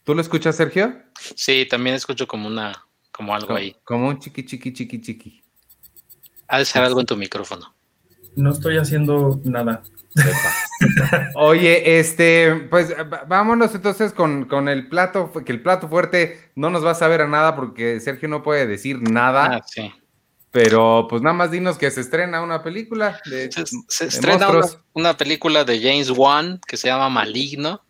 [0.04, 1.02] ¿Tú lo escuchas, Sergio?
[1.34, 2.74] Sí, también escucho como una,
[3.10, 3.74] como algo Como, ahí.
[3.84, 5.43] como un chiqui, chiqui, chiqui, chiqui.
[6.54, 7.74] Ha de ser algo en tu micrófono.
[8.36, 9.82] No estoy haciendo nada.
[11.34, 12.94] Oye, este, pues
[13.26, 17.20] vámonos entonces con, con el plato, que el plato fuerte no nos va a saber
[17.22, 19.92] a nada porque Sergio no puede decir nada, Ah, sí.
[20.52, 24.48] pero pues nada más dinos que se estrena una película de, Se, se de estrena
[24.92, 27.82] una, película de James Wan que se llama Maligno.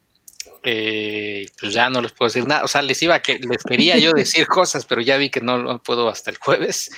[0.66, 2.64] Eh, pues ya no les puedo decir nada.
[2.64, 5.42] O sea, les iba a que les quería yo decir cosas, pero ya vi que
[5.42, 6.90] no lo puedo hasta el jueves.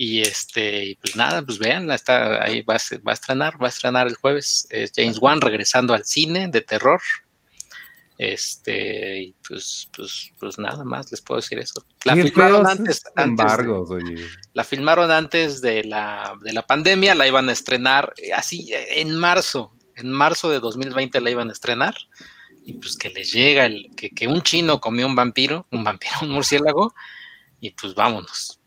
[0.00, 4.06] Y este, pues nada, pues vean, está ahí va va a estrenar, va a estrenar
[4.06, 4.68] el jueves.
[4.70, 7.00] Es James Wan regresando al cine de terror.
[8.16, 11.84] Este, y pues, pues, pues nada más les puedo decir eso.
[12.04, 14.24] La filmaron antes, antes de- embargos, oye.
[14.54, 19.72] la filmaron antes de la, de la pandemia, la iban a estrenar así en marzo.
[19.96, 21.96] En marzo de 2020 la iban a estrenar.
[22.64, 26.14] Y pues que les llega el que, que un chino comió un vampiro, un vampiro,
[26.22, 26.94] un murciélago.
[27.60, 28.57] Y pues vámonos.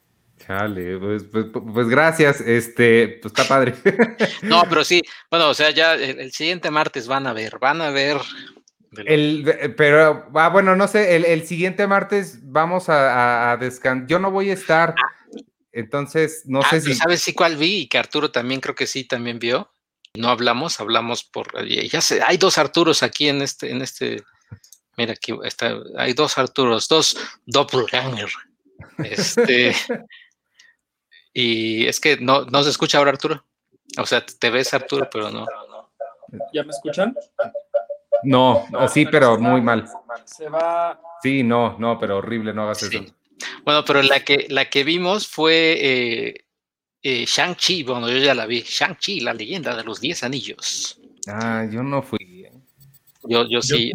[0.58, 3.74] Chale, pues, pues, pues gracias, este, pues está padre.
[4.42, 7.82] No, pero sí, bueno, o sea, ya el, el siguiente martes van a ver, van
[7.82, 8.18] a ver.
[9.06, 14.08] El, pero, ah, bueno, no sé, el, el siguiente martes vamos a, a, descansar.
[14.08, 14.94] Yo no voy a estar,
[15.72, 16.96] entonces no Ah, sé si.
[16.96, 17.82] ¿Sabes sí cuál vi?
[17.82, 19.72] Y que Arturo también creo que sí también vio.
[20.14, 21.66] No hablamos, hablamos por.
[21.66, 24.24] Ya sé, hay dos Arturos aquí en este, en este.
[24.98, 28.30] Mira, aquí está, hay dos Arturos, dos Doppelganger.
[28.98, 29.74] Este.
[31.34, 33.44] y es que no, no se escucha ahora, Arturo.
[33.98, 35.46] O sea, te ves, Arturo, pero no.
[36.54, 37.16] ¿Ya me escuchan?
[38.24, 39.88] No, sí, pero muy mal.
[40.26, 41.00] Se va.
[41.22, 42.98] Sí, no, no, pero horrible, no hagas Sí.
[42.98, 43.16] eso.
[43.66, 46.46] Bueno, pero la que, la que vimos fue eh,
[47.02, 47.84] eh, Shang-Chi.
[47.84, 48.62] Bueno, yo ya la vi.
[48.62, 51.00] Shang-Chi, la leyenda de los diez anillos.
[51.28, 52.46] Ah, yo no fui.
[52.46, 52.52] ¿eh?
[53.24, 53.92] Yo, yo sí,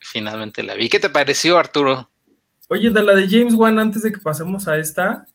[0.00, 0.88] finalmente la vi.
[0.88, 2.08] ¿Qué te pareció, Arturo?
[2.68, 5.26] Oye, de la de James Wan, antes de que pasemos a esta,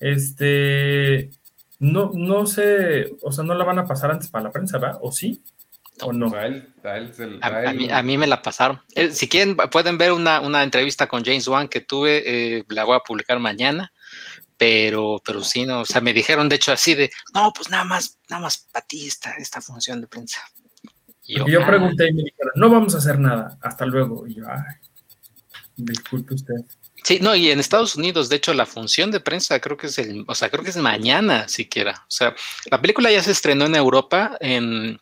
[0.00, 1.30] este,
[1.78, 4.98] no, no sé, o sea, no la van a pasar antes para la prensa, ¿va?
[5.00, 5.42] ¿O sí?
[6.02, 6.32] ¿O no?
[6.34, 8.80] A, él- a él se- A, a a él- mí, a mí me la pasaron.
[8.94, 12.22] Eh, si quieren, pueden ver una, una entrevista con James Wan que tuve,
[12.58, 13.92] eh, la voy a publicar mañana,
[14.56, 17.84] pero, pero sí, no, o sea, me dijeron de hecho así de, no, pues nada
[17.84, 20.40] más, nada más para ti esta, esta función de prensa.
[21.24, 21.66] Y Porque yo "Ah".
[21.66, 24.26] pregunté y me dijeron, no vamos a hacer nada, hasta luego.
[24.26, 24.76] Y yo, ay,
[25.76, 26.54] disculpe usted.
[27.08, 29.96] Sí, no, y en Estados Unidos, de hecho, la función de prensa creo que es
[29.96, 32.04] el, o sea, creo que es mañana siquiera.
[32.06, 32.36] O sea,
[32.70, 35.00] la película ya se estrenó en Europa, en,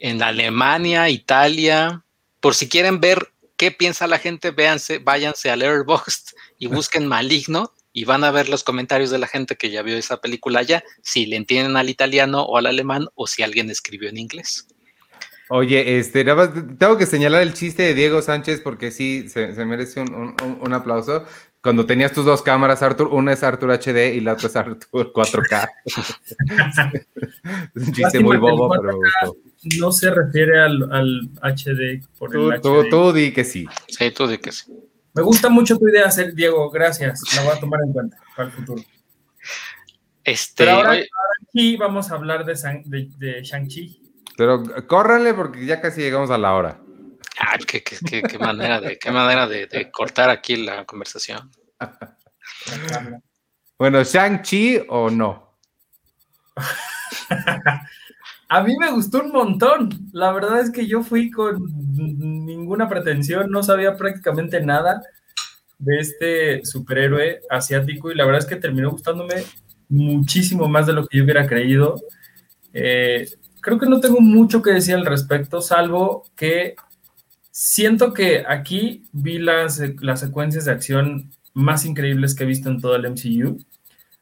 [0.00, 2.02] en Alemania, Italia.
[2.40, 7.72] Por si quieren ver qué piensa la gente, véanse, váyanse al Airbox y busquen Maligno
[7.92, 10.82] y van a ver los comentarios de la gente que ya vio esa película ya,
[11.04, 14.66] si le entienden al italiano o al alemán o si alguien escribió en inglés.
[15.50, 19.54] Oye, este, nada más tengo que señalar el chiste de Diego Sánchez porque sí, se,
[19.54, 21.24] se merece un, un- aplauso.
[21.62, 25.12] Cuando tenías tus dos cámaras, Arthur, una es Arthur HD y la otra es Arthur
[25.12, 25.68] 4K.
[27.74, 29.36] es un chiste Lástima muy bobo, pero me 4K gustó.
[29.80, 32.90] No se refiere al, al HD por Tú, el tú, HD.
[32.90, 33.66] tú di que sí.
[33.88, 34.72] Sí, tú de que sí.
[35.14, 37.22] Me gusta mucho tu idea, Ser- Diego, gracias.
[37.34, 38.82] La voy a tomar en cuenta para el futuro.
[40.22, 44.02] Este, Pero ahora, oye, ahora sí vamos a hablar de, de, de Shang-Chi.
[44.38, 46.78] Pero córranle porque ya casi llegamos a la hora.
[47.40, 51.50] Ah, qué, qué- qué- qué manera, de, qué manera de, de cortar aquí la conversación.
[53.76, 55.56] Bueno, ¿Shang-Chi o no?
[58.50, 59.90] A mí me gustó un montón.
[60.12, 61.58] La verdad es que yo fui con
[62.46, 65.02] ninguna pretensión, no sabía prácticamente nada
[65.78, 69.44] de este superhéroe asiático y la verdad es que terminó gustándome
[69.88, 72.00] muchísimo más de lo que yo hubiera creído.
[72.72, 73.28] Eh,
[73.60, 76.76] creo que no tengo mucho que decir al respecto, salvo que
[77.50, 82.80] siento que aquí vi las, las secuencias de acción más increíbles que he visto en
[82.80, 83.58] todo el MCU.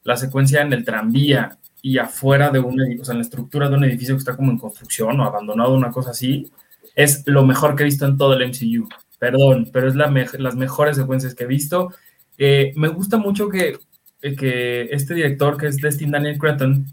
[0.05, 3.69] La secuencia en el tranvía y afuera de un edificio, o sea, en la estructura
[3.69, 6.51] de un edificio que está como en construcción o abandonado, una cosa así,
[6.95, 8.89] es lo mejor que he visto en todo el MCU.
[9.19, 11.93] Perdón, pero es la me las mejores secuencias que he visto.
[12.39, 13.79] Eh, me gusta mucho que,
[14.23, 16.87] eh, que este director, que es Destin Daniel Cretton,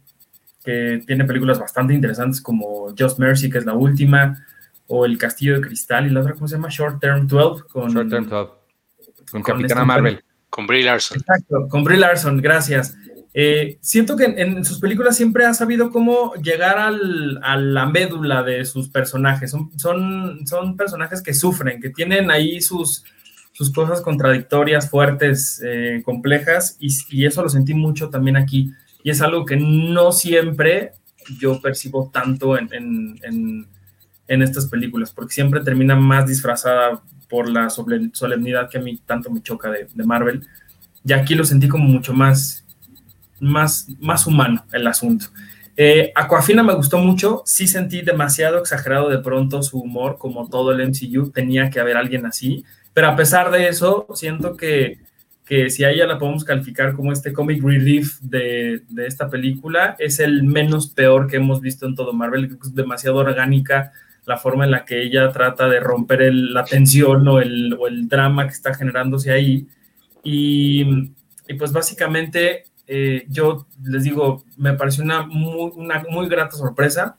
[0.64, 4.45] que tiene películas bastante interesantes como Just Mercy, que es la última,
[4.88, 6.70] o El Castillo de Cristal, y la otra, ¿cómo se llama?
[6.70, 8.51] Short Term 12, con, Short Term 12.
[9.32, 10.24] Con Con Capitana este- Marvel.
[10.49, 11.18] Con Brie Larson.
[11.18, 12.95] Exacto, con Brie Larson, gracias.
[13.34, 17.88] Eh, siento que en, en sus películas siempre ha sabido cómo llegar al, a la
[17.88, 19.49] médula de sus personajes.
[19.49, 23.03] Son, son, son personajes que sufren, que tienen ahí sus,
[23.51, 28.72] sus cosas contradictorias, fuertes, eh, complejas, y, y eso lo sentí mucho también aquí.
[29.04, 30.93] Y es algo que no siempre
[31.39, 33.68] yo percibo tanto en, en, en,
[34.28, 38.99] en estas películas, porque siempre termina más disfrazada por la solemn- solemnidad que a mí
[39.06, 40.45] tanto me choca de, de Marvel.
[41.06, 42.66] Y aquí lo sentí como mucho más,
[43.39, 45.26] más, más humano el asunto.
[45.76, 50.72] Eh, Aquafina me gustó mucho, sí sentí demasiado exagerado de pronto su humor, como todo
[50.72, 54.99] el MCU, tenía que haber alguien así, pero a pesar de eso, siento que,
[55.45, 59.95] que si a ella la podemos calificar como este comic relief de, de esta película,
[59.99, 63.91] es el menos peor que hemos visto en todo Marvel, es demasiado orgánica
[64.25, 67.87] la forma en la que ella trata de romper el- la tensión o el, o
[67.87, 69.67] el drama que está generándose ahí.
[70.23, 71.11] Y,
[71.49, 77.17] y pues básicamente eh, yo les digo, me pareció una muy, una muy grata sorpresa.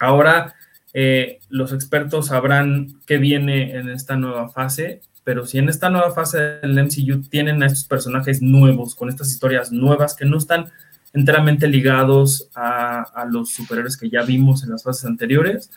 [0.00, 0.54] Ahora
[0.94, 6.10] eh, los expertos sabrán qué viene en esta nueva fase, pero si en esta nueva
[6.12, 10.70] fase del MCU tienen a estos personajes nuevos, con estas historias nuevas que no están
[11.12, 15.70] enteramente ligados a, los superhéroes que ya vimos en las fases anteriores,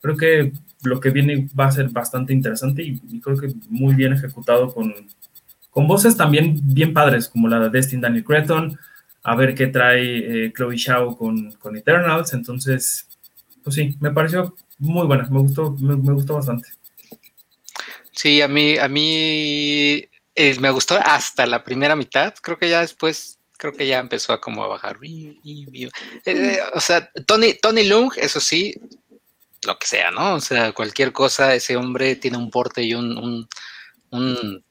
[0.00, 4.12] creo que lo que viene va a ser bastante interesante y, creo que muy bien
[4.12, 4.94] ejecutado con,
[5.70, 8.78] con voces también bien padres, como la de Destin Daniel Cretton,
[9.22, 12.32] a ver qué trae eh, Chloe Shao con, con Eternals.
[12.32, 13.06] Entonces,
[13.62, 16.68] pues sí, me pareció muy buena, me gustó, me gustó bastante.
[18.18, 20.04] Sí, a mí, a mí
[20.34, 22.34] eh, me gustó hasta la primera mitad.
[22.42, 24.98] Creo que ya después, creo que ya empezó a como a bajar.
[25.04, 28.74] Eh, o sea, Tony, Tony Lung, eso sí,
[29.64, 30.34] lo que sea, ¿no?
[30.34, 33.48] O sea, cualquier cosa, ese hombre tiene un porte y un, un,
[34.10, 34.64] un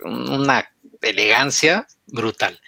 [0.00, 0.70] una
[1.02, 2.58] elegancia brutal.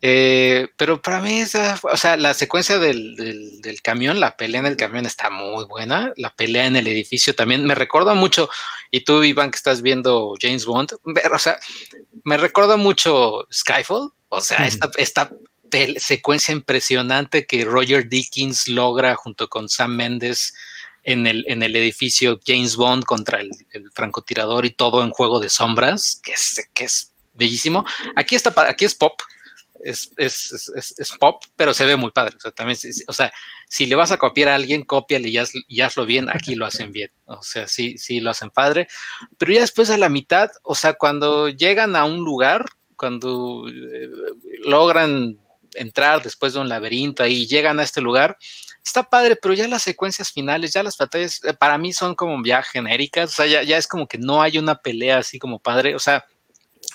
[0.00, 4.66] Eh, pero para mí, esa, o sea, la secuencia del, del, camión, la pelea en
[4.66, 6.12] el camión está muy buena.
[6.16, 8.48] La pelea en el edificio también me recuerda mucho.
[8.90, 10.92] Y tú, Iván, que estás viendo James Bond,
[11.32, 11.58] o sea,
[12.24, 14.12] me recuerda mucho Skyfall.
[14.30, 15.30] O sea, esta, esta
[15.98, 20.54] secuencia impresionante que Roger Dickens logra junto con Sam Mendes
[21.02, 23.50] en el, en el edificio James Bond contra el,
[23.94, 27.84] francotirador y todo en juego de sombras, que es, que es bellísimo.
[28.16, 29.20] Aquí, está, aquí es pop,
[29.82, 32.36] es, es, es, pop, pero se ve muy padre.
[32.36, 33.32] O sea, también, o sea,
[33.68, 36.28] si le vas a copiar a alguien, cópiale y, haz, y hazlo bien.
[36.30, 37.10] Aquí lo hacen bien.
[37.26, 38.88] O sea, sí, sí lo hacen padre.
[39.36, 42.64] Pero ya después a la mitad, o sea, cuando llegan a un lugar,
[42.96, 44.08] cuando eh,
[44.64, 45.38] logran
[45.74, 48.38] entrar después de un laberinto y llegan a este lugar,
[48.84, 52.42] está padre, pero ya las secuencias finales, ya las batallas, eh, para mí son como
[52.44, 55.58] ya genéricas, o sea, ya, ya es como que no hay una pelea así como
[55.58, 56.24] padre, o sea,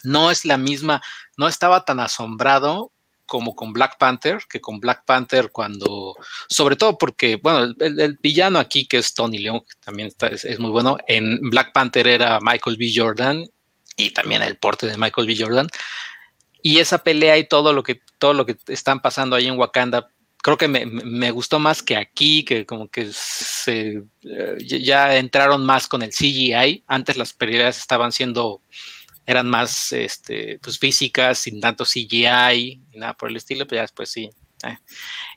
[0.04, 1.02] no es la misma,
[1.38, 2.92] no estaba tan asombrado
[3.26, 6.16] como con Black Panther, que con Black Panther cuando,
[6.50, 10.98] sobre todo porque, bueno, el, villano aquí que es Tony León, también es, muy bueno,
[11.08, 12.92] en Black Panther era Michael B.
[12.96, 13.46] Jordan
[13.96, 15.36] y también el porte de Michael B.
[15.38, 15.68] Jordan.
[16.62, 20.08] Y esa pelea y todo lo que, todo lo que están pasando ahí en Wakanda,
[20.42, 25.88] creo que me, gustó más que aquí, que como que se, eh, ya entraron más
[25.88, 26.84] con el CGI.
[26.88, 28.62] Antes las peleas estaban siendo
[29.26, 33.84] eran más este, pues, físicas, sin tanto CGI y nada por el estilo, pero ya
[33.84, 34.30] después sí.
[34.64, 34.78] Eh.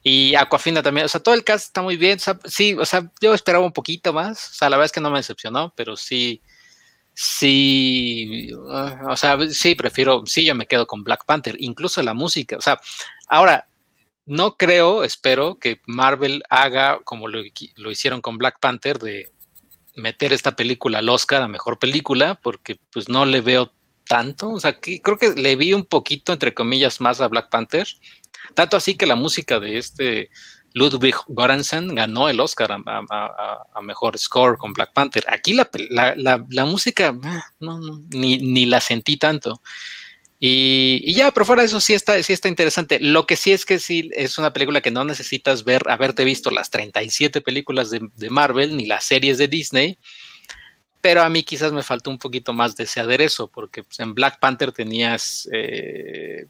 [0.02, 2.18] Y Aquafina también, o sea, todo el cast está muy bien.
[2.44, 4.50] sí, o sea, yo esperaba un poquito más.
[4.50, 6.42] O sea, la verdad es que no me decepcionó, pero sí,
[7.14, 12.14] sí, uh, o sea, sí, prefiero, sí, yo me quedo con Black Panther, incluso la
[12.14, 12.56] música.
[12.56, 12.80] O sea,
[13.28, 13.68] ahora,
[14.26, 17.42] no creo, espero que Marvel haga como lo,
[17.76, 19.30] lo hicieron con Black Panther de
[19.96, 23.72] meter esta película al Oscar a mejor película, porque pues no le veo
[24.06, 27.50] tanto, o sea, que creo que le vi un poquito, entre comillas, más a Black
[27.50, 27.86] Panther,
[28.54, 30.30] tanto así que la música de este
[30.76, 35.24] Ludwig Göransson ganó el Oscar a, mejor score con Black Panther.
[35.28, 35.68] Aquí la,
[36.16, 37.80] la, música ah, no,
[38.10, 39.62] ni, ni, la sentí tanto.
[40.38, 43.00] Y, ya, pero fuera de eso sí está, sí está interesante.
[43.00, 46.50] Lo que sí es que sí es una película que no necesitas ver, haberte visto
[46.50, 49.98] las 37 películas de, de Marvel ni las series de Disney
[51.06, 54.12] pero a mí quizás me faltó un poquito más de ese aderezo, porque pues, en
[54.12, 56.48] Black Panther tenías, eh,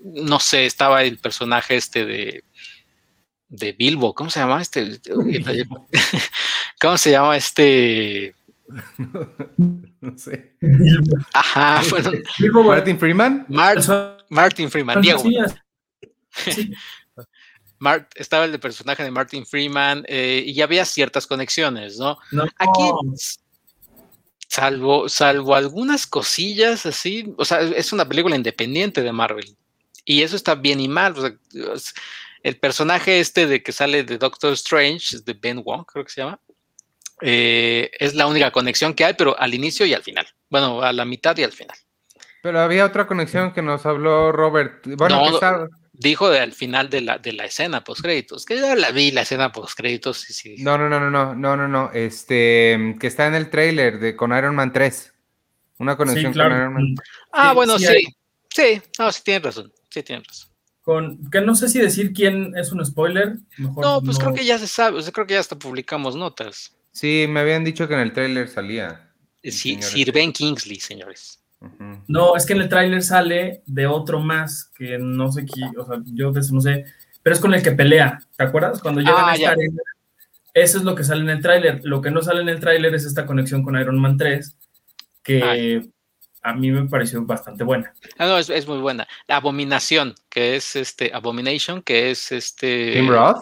[0.00, 2.44] no sé, estaba el personaje este de,
[3.48, 5.00] de Bilbo, ¿cómo se llama este?
[6.78, 8.34] ¿Cómo se llama este?
[10.02, 10.52] No sé.
[11.32, 12.10] Ajá, bueno.
[12.64, 13.46] Martin Freeman.
[14.28, 15.22] Martin Freeman, Diego.
[16.34, 16.74] Sí
[18.14, 22.18] estaba el de personaje de Martin Freeman eh, y había ciertas conexiones, ¿no?
[22.58, 22.92] Aquí,
[24.48, 29.56] salvo, salvo algunas cosillas así, o sea, es una película independiente de Marvel
[30.04, 31.14] y eso está bien y mal.
[32.42, 36.22] el personaje este de que sale de Doctor Strange, de Ben Wong, creo que se
[36.22, 36.40] llama,
[37.20, 40.26] eh, es la única conexión que hay, pero al inicio y al final.
[40.50, 41.76] Bueno, a la mitad y al final.
[42.42, 44.84] Pero había otra conexión que nos habló Robert.
[44.96, 45.22] Bueno,
[45.92, 49.22] dijo al final de la, de la escena post créditos, que ya la vi la
[49.22, 50.18] escena post créditos.
[50.18, 53.98] Sí, No, no, no, no, no, no, no, no, este, que está en el trailer
[54.00, 55.12] de con Iron Man 3.
[55.78, 56.94] Una conexión con Iron Man.
[57.32, 57.98] Ah, bueno, sí,
[58.48, 60.48] sí, no, sí tienes razón, sí tienes razón.
[60.82, 63.36] Con, que no sé si decir quién es un spoiler.
[63.58, 66.76] no, pues creo que ya se sabe, o sea, creo que ya hasta publicamos notas.
[66.90, 69.12] Sí, me habían dicho que en el trailer salía.
[69.42, 71.41] Sí, Sir Ben Kingsley, señores.
[72.08, 75.84] No, es que en el tráiler sale de otro más que no sé quién, o
[75.84, 76.84] sea, yo no sé,
[77.22, 78.80] pero es con el que pelea, ¿te acuerdas?
[78.80, 79.82] Cuando llegan ah, a esta arena,
[80.54, 81.80] eso es lo que sale en el tráiler.
[81.84, 84.56] Lo que no sale en el tráiler es esta conexión con Iron Man 3,
[85.22, 85.82] que
[86.42, 87.92] a mí me pareció bastante buena.
[88.18, 89.06] Ah, no, es, muy buena.
[89.28, 92.92] La Abominación, que es este, Abomination, que es este...
[92.94, 93.38] Tim Roth.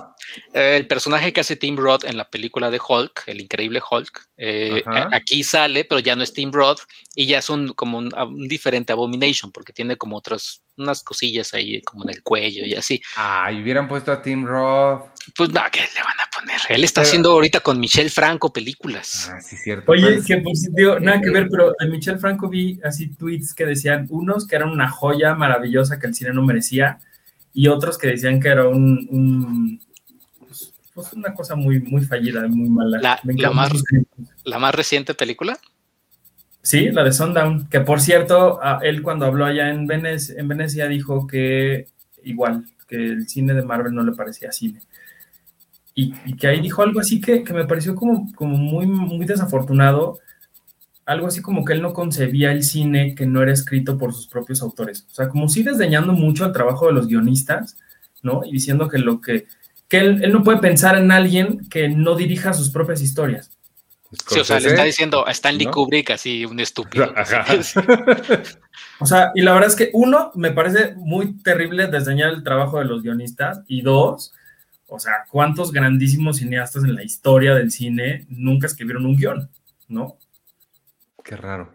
[0.53, 4.29] Eh, el personaje que hace Tim Roth en la película de Hulk, el increíble Hulk,
[4.37, 6.81] eh, aquí sale, pero ya no es Tim Roth
[7.15, 8.11] y ya es un, como un,
[8.49, 13.01] diferente Abomination, porque tiene como otras, unas cosillas ahí como en el cuello y así.
[13.17, 15.11] Ah, y hubieran puesto a Tim Roth.
[15.37, 16.61] Pues no, ¿qué le van a poner?
[16.69, 19.31] Él está haciendo ahorita con Michelle Franco películas.
[19.33, 19.93] Ah, sí, cierto.
[19.93, 24.07] Oye, que positivo, nada que ver, pero de Michelle Franco vi así tweets que decían
[24.11, 26.99] unos que eran una joya maravillosa que el cine no merecía
[27.53, 29.90] y otros que decían que era un, pues,
[30.95, 32.99] pues, una cosa muy, muy fallida, muy mala.
[33.01, 33.21] La,
[34.45, 35.59] la, más, reciente película?
[36.63, 40.89] Sí, la de Sundown, que por cierto, él cuando habló allá en, Venecia, en Venecia
[40.89, 41.89] dijo que
[42.25, 44.81] igual, que el cine de Marvel no le parecía cine.
[45.95, 50.19] Y, que ahí dijo algo así que, me pareció como, como muy, muy desafortunado,
[51.05, 54.29] algo así como que él no concebía el cine que no era escrito por sus
[54.29, 55.07] propios autores.
[55.11, 57.77] O sea, como si desdeñando mucho el trabajo de los guionistas,
[58.23, 58.43] ¿no?
[58.45, 59.47] Y diciendo que lo que,
[59.91, 63.51] que él, no puede pensar en alguien que no dirija sus propias historias.
[64.29, 65.73] Sí, o sea, le está diciendo a Stanley ¿no?
[65.73, 67.13] Kubrick así, un estúpido.
[69.03, 72.79] O sea, y la verdad es que uno, me parece muy terrible desdeñar el trabajo
[72.79, 74.35] de los guionistas y dos,
[74.87, 79.51] o sea, cuántos grandísimos cineastas en la historia del cine nunca escribieron un guion,
[79.89, 80.19] ¿no?
[81.25, 81.73] Qué raro.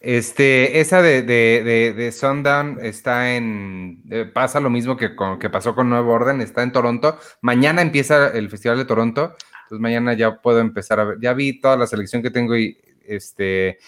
[0.00, 4.02] Este, esa de, de, de, de Sundown está en.
[4.10, 7.18] eh, pasa lo mismo que, con, que pasó con Nuevo Orden, está en Toronto.
[7.40, 9.34] Mañana empieza el Festival de Toronto.
[9.64, 11.18] Entonces mañana ya puedo empezar a ver.
[11.20, 13.78] Ya vi toda la selección que tengo y este.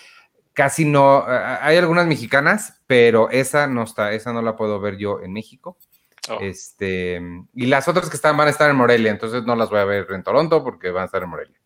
[0.52, 1.24] Casi no.
[1.26, 5.78] Hay algunas mexicanas, pero esa no está, esa no la puedo ver yo en México.
[6.28, 6.38] Oh.
[6.40, 7.22] Este,
[7.54, 9.84] y las otras que están van a estar en Morelia, entonces no las voy a
[9.84, 11.57] ver en Toronto porque van a estar en Morelia.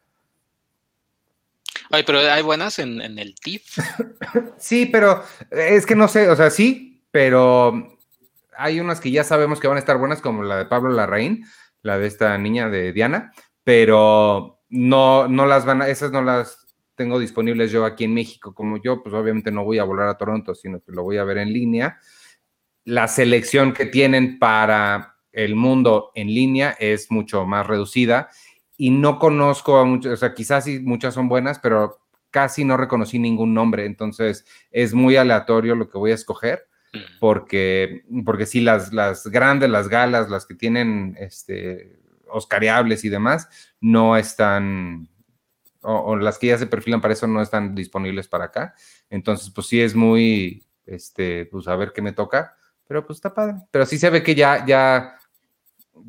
[1.94, 3.78] Ay, pero hay buenas en, en el TIFF.
[4.56, 7.98] Sí, pero es que no sé, o sea, sí, pero
[8.56, 11.44] hay unas que ya sabemos que van a estar buenas, como la de Pablo Larraín,
[11.82, 13.32] la de esta niña de Diana,
[13.62, 18.54] pero no, no las van a, esas no las tengo disponibles yo aquí en México,
[18.54, 21.24] como yo, pues obviamente no voy a volar a Toronto, sino que lo voy a
[21.24, 21.98] ver en línea.
[22.84, 28.30] La selección que tienen para el mundo en línea es mucho más reducida
[28.76, 32.00] y no conozco a muchos, o sea, quizás sí muchas son buenas, pero
[32.30, 36.66] casi no reconocí ningún nombre, entonces es muy aleatorio lo que voy a escoger,
[37.20, 43.48] porque, porque sí, las, las grandes, las galas, las que tienen este, oscariables y demás,
[43.80, 45.08] no están,
[45.82, 48.74] o, o las que ya se perfilan para eso no están disponibles para acá,
[49.10, 52.56] entonces pues sí es muy, este, pues a ver qué me toca,
[52.88, 55.16] pero pues está padre, pero sí se ve que ya, ya,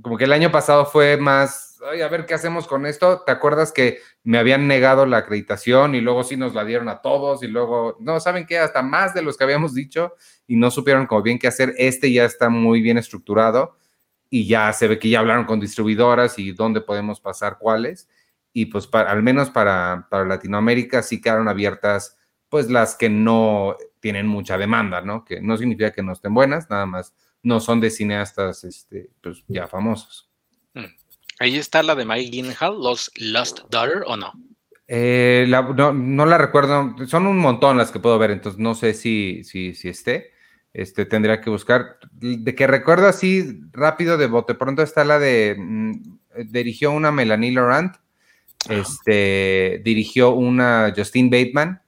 [0.02, 3.22] como que el año pasado fue más, ay, a ver qué hacemos con esto.
[3.26, 7.02] ¿Te acuerdas que me habían negado la acreditación y luego sí nos la dieron a
[7.02, 8.60] todos y luego, no, ¿saben qué?
[8.60, 10.14] Hasta más de los que habíamos dicho
[10.48, 11.74] y no supieron como bien qué hacer.
[11.78, 13.78] Este ya está muy bien estructurado
[14.30, 18.10] y ya se ve que ya hablaron con distribuidoras y dónde podemos pasar cuáles.
[18.54, 22.18] Y pues para, al menos para, para Latinoamérica sí quedaron abiertas
[22.50, 25.26] pues las que no tienen mucha demanda, ¿no?
[25.26, 29.44] Que no significa que no estén buenas, nada más no son de cineastas este, pues
[29.48, 30.30] ya famosos.
[31.44, 34.32] Ahí está la de Mike Gyllenhaal, Los Lost Daughter, ¿o no?
[34.88, 38.76] Eh, la- no, no la recuerdo, son un montón las que puedo ver, entonces no
[38.76, 40.32] sé si, si, si esté.
[40.74, 41.98] Este, tendría que buscar.
[42.14, 45.56] De que recuerdo así rápido de bote pronto está la de.
[45.60, 45.92] mm,
[46.46, 47.94] dirigió una Melanie Laurent,
[48.70, 51.82] este, dirigió una Justine Bateman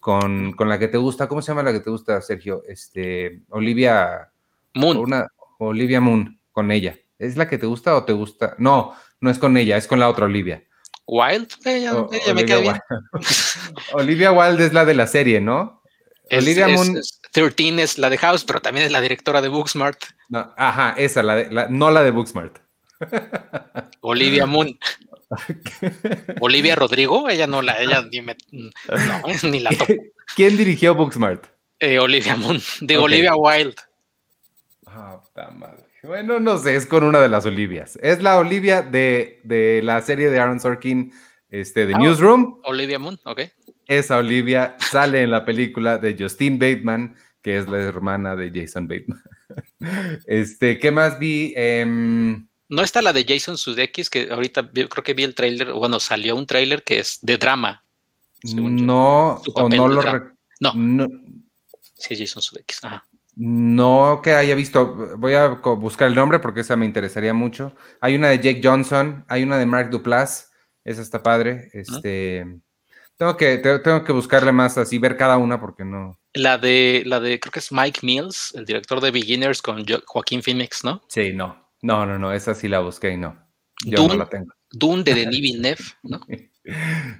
[0.00, 1.28] con, con la que te gusta.
[1.28, 2.62] ¿Cómo se llama la que te gusta, Sergio?
[2.66, 4.30] Este, Olivia.
[4.74, 4.96] Moon.
[4.96, 5.28] Una,
[5.58, 6.96] Olivia Moon, con ella.
[7.24, 8.54] ¿Es la que te gusta o te gusta?
[8.58, 10.62] No, no es con ella, es con la otra Olivia.
[11.06, 12.80] Wild, ella, O- ella me Olivia cae bien.
[13.92, 15.82] Olivia Wilde es la de la serie, ¿no?
[16.28, 16.96] Es- Olivia es- Moon.
[16.98, 19.98] es- 13 es la de House, pero también es la directora de Booksmart.
[20.28, 22.58] no, ajá, esa, la de- la- no la de Booksmart.
[24.00, 24.78] Olivia Moon.
[26.40, 28.70] Olivia Rodrigo, ella no la, ella ni, me- no,
[29.50, 29.92] ni la topo.
[30.36, 31.46] ¿Quién dirigió Booksmart?
[31.80, 32.96] Eh, Olivia Moon, de.
[32.98, 33.74] Olivia Wilde.
[34.86, 35.83] Ah, puta madre.
[36.08, 37.98] Bueno, no sé, es con una de las Olivias.
[38.02, 41.12] Es la Olivia de, de la serie de Aaron Sorkin,
[41.48, 41.98] este, de Ah.
[41.98, 42.60] Newsroom.
[42.64, 43.40] Olivia Moon, ok.
[43.86, 48.86] Esa Olivia sale en la película de Justine Bateman, que es la hermana de Jason
[48.88, 49.22] Bateman.
[50.26, 51.52] Este, ¿qué más vi?
[51.56, 56.00] Em, No está la de Jason Sudeikis, que ahorita creo que vi el tráiler, bueno,
[56.00, 57.84] salió un tráiler que es de drama.
[58.54, 60.02] no, o no lo
[60.60, 60.72] No.
[60.74, 61.06] no,
[61.94, 62.82] Sí, Jason Sudeikis.
[62.84, 63.06] Ajá.
[63.36, 67.74] No que haya visto, voy a buscar el nombre porque esa me interesaría mucho.
[68.00, 70.52] Hay una de Jake Johnson, hay una de Mark Duplass,
[70.84, 71.68] esa está padre.
[71.72, 72.46] Este,
[73.16, 76.16] tengo que, te- tengo que buscarle más así, ver cada una porque no.
[76.32, 80.02] La de, la de, creo que es Mike Mills, el director de Beginners con Jo-
[80.06, 81.02] Joaquín Phoenix, ¿no?
[81.08, 83.36] Sí, no, no, no, no, esa sí la busqué y no.
[83.84, 84.14] Yo Dune.
[84.14, 84.52] no la tengo.
[84.70, 86.20] Dune de Denis Villeneuve, ¿no?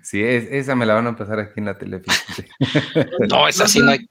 [0.03, 2.17] Sí, es- esa me la van a empezar aquí en la televisión.
[3.29, 4.09] No, esa sí no hay.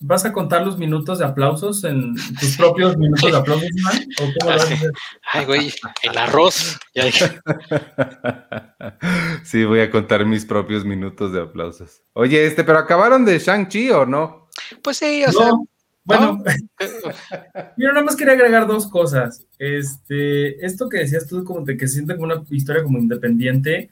[0.00, 3.98] ¿Vas a contar los minutos de aplausos en tus propios minutos de aplausos, man?
[4.20, 4.92] ¿O cómo lo vas a hacer?
[5.32, 5.72] Ay, güey,
[6.02, 6.78] el arroz.
[6.94, 7.40] Ya dije,
[9.44, 12.02] Sí, voy a contar mis propios minutos de aplausos.
[12.12, 14.48] Oye, este, pero acabaron de Shang-Chi o no?
[14.82, 15.68] Pues sí, o sea, No,
[16.04, 16.42] bueno,
[17.76, 19.46] yo nada más quería agregar dos cosas.
[19.58, 23.90] Este, esto que decías tú, como de que se siente como una historia como independiente,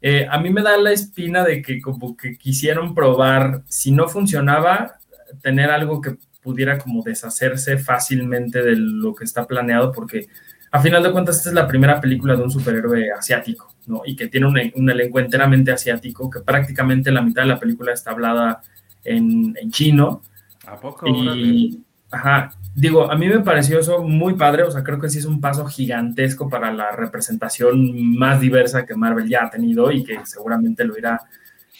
[0.00, 4.08] eh, a mí me da la espina de que como que quisieron probar, si no
[4.08, 4.98] funcionaba,
[5.40, 10.26] tener algo que pudiera como deshacerse fácilmente de lo que está planeado, porque
[10.70, 14.02] a final de cuentas esta es la primera película de un superhéroe asiático, ¿no?
[14.04, 17.92] Y que tiene un, un elenco enteramente asiático, que prácticamente la mitad de la película
[17.92, 18.60] está hablada
[19.04, 20.22] en, en chino.
[20.66, 21.06] ¿A poco?
[21.08, 25.18] Y, Ajá, digo, a mí me pareció eso muy padre, o sea, creo que sí
[25.18, 30.04] es un paso gigantesco para la representación más diversa que Marvel ya ha tenido y
[30.04, 31.22] que seguramente lo irá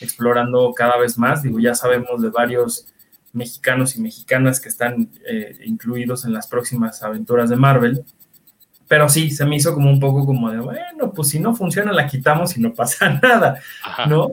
[0.00, 1.42] explorando cada vez más.
[1.42, 2.92] Digo, ya sabemos de varios
[3.34, 8.04] mexicanos y mexicanas que están eh, incluidos en las próximas aventuras de Marvel.
[8.88, 11.92] Pero sí, se me hizo como un poco como de, bueno, pues si no funciona,
[11.92, 13.60] la quitamos y no pasa nada,
[14.08, 14.32] ¿no?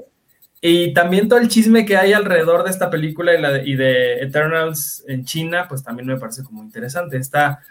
[0.61, 4.21] Y también todo el chisme que hay alrededor de esta película y, la y de
[4.21, 7.17] Eternals en China, pues también me parece como interesante.
[7.17, 7.61] Está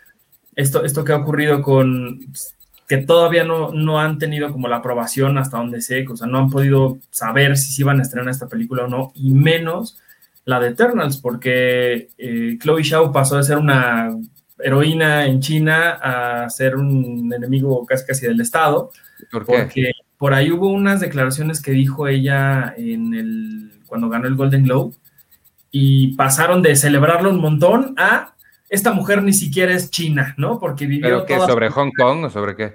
[0.56, 2.20] esto, esto que ha ocurrido con
[2.88, 6.38] que todavía no, no han tenido como la aprobación hasta donde sé, o sea, no
[6.38, 9.96] han podido saber si se iban a estrenar esta película o no, y menos
[10.44, 14.10] la de Eternals, porque eh, Chloe Zhao pasó de ser una
[14.58, 18.90] heroína en China a ser un enemigo casi casi del Estado.
[19.30, 19.52] ¿Por qué?
[19.52, 24.64] Porque por ahí hubo unas declaraciones que dijo ella en el, cuando ganó el Golden
[24.64, 24.94] Globe
[25.70, 28.34] y pasaron de celebrarlo un montón a
[28.68, 30.58] esta mujer ni siquiera es china, ¿no?
[30.58, 31.24] Porque vivió.
[31.26, 31.38] ¿Pero qué?
[31.50, 32.74] ¿Sobre Hong Kong o sobre qué?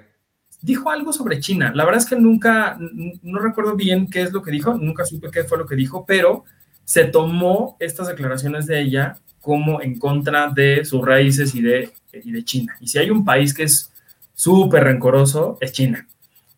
[0.60, 1.72] Dijo algo sobre China.
[1.74, 2.76] La verdad es que nunca,
[3.22, 6.04] no recuerdo bien qué es lo que dijo, nunca supe qué fue lo que dijo,
[6.04, 6.44] pero
[6.86, 12.30] se tomó estas declaraciones de ella como en contra de sus raíces y de, y
[12.30, 12.76] de China.
[12.80, 13.92] Y si hay un país que es
[14.34, 16.06] súper rencoroso, es China.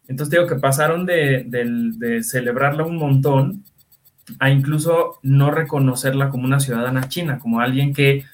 [0.07, 3.65] Entonces digo que pasaron de, de, celebrarla un montón
[4.39, 8.25] a incluso no reconocerla como una ciudadana china, como alguien que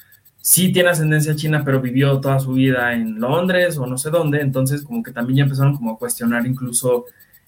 [0.40, 4.40] sí tiene ascendencia china, pero vivió toda su vida en Londres o no sé dónde,
[4.40, 7.04] entonces como que también ya empezaron como a cuestionar incluso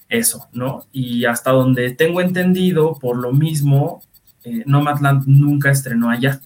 [0.07, 0.85] eso, ¿no?
[0.93, 4.01] Y hasta donde tengo entendido, por lo mismo,
[4.47, 6.39] eh, Nomadland nunca estrenó allá.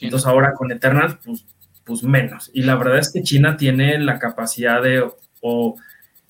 [0.00, 1.46] Entonces ahora con Eternal, pues,
[1.84, 2.50] pues menos.
[2.52, 5.08] Y la verdad es que China tiene la capacidad de
[5.40, 5.76] o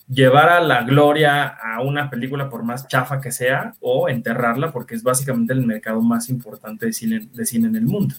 [0.09, 4.95] llevar a la gloria a una película por más chafa que sea o enterrarla porque
[4.95, 8.15] es básicamente el mercado más importante de cine, de cine en el mundo.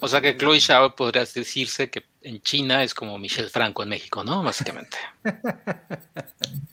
[0.00, 3.88] O sea que Chloe Zhao podría decirse que en China es como Michelle Franco en
[3.88, 4.42] México, ¿no?
[4.42, 4.96] Básicamente.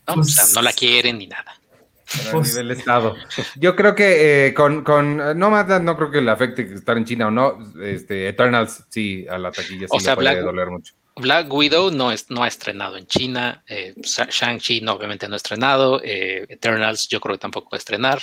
[0.08, 1.59] No, o sea, no la quieren ni nada.
[2.28, 3.16] A pues nivel estado.
[3.56, 7.28] Yo creo que eh, con, con no no creo que le afecte estar en China
[7.28, 7.58] o no.
[7.82, 10.94] Este, Eternals sí a la taquilla sí le puede doler mucho.
[11.16, 15.36] Black Widow no, es, no ha estrenado en China, eh, Shang-Chi no, obviamente no ha
[15.36, 18.22] estrenado, eh, Eternals yo creo que tampoco va a estrenar.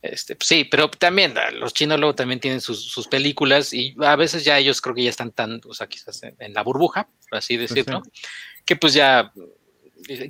[0.00, 4.14] Este, pues sí, pero también ah, los chinos luego también tienen sus, películas y a
[4.14, 7.38] veces ya ellos creo que ya están tan, o sea, quizás en, la burbuja, por
[7.38, 8.02] así pues decirlo,
[8.64, 9.32] que pues ya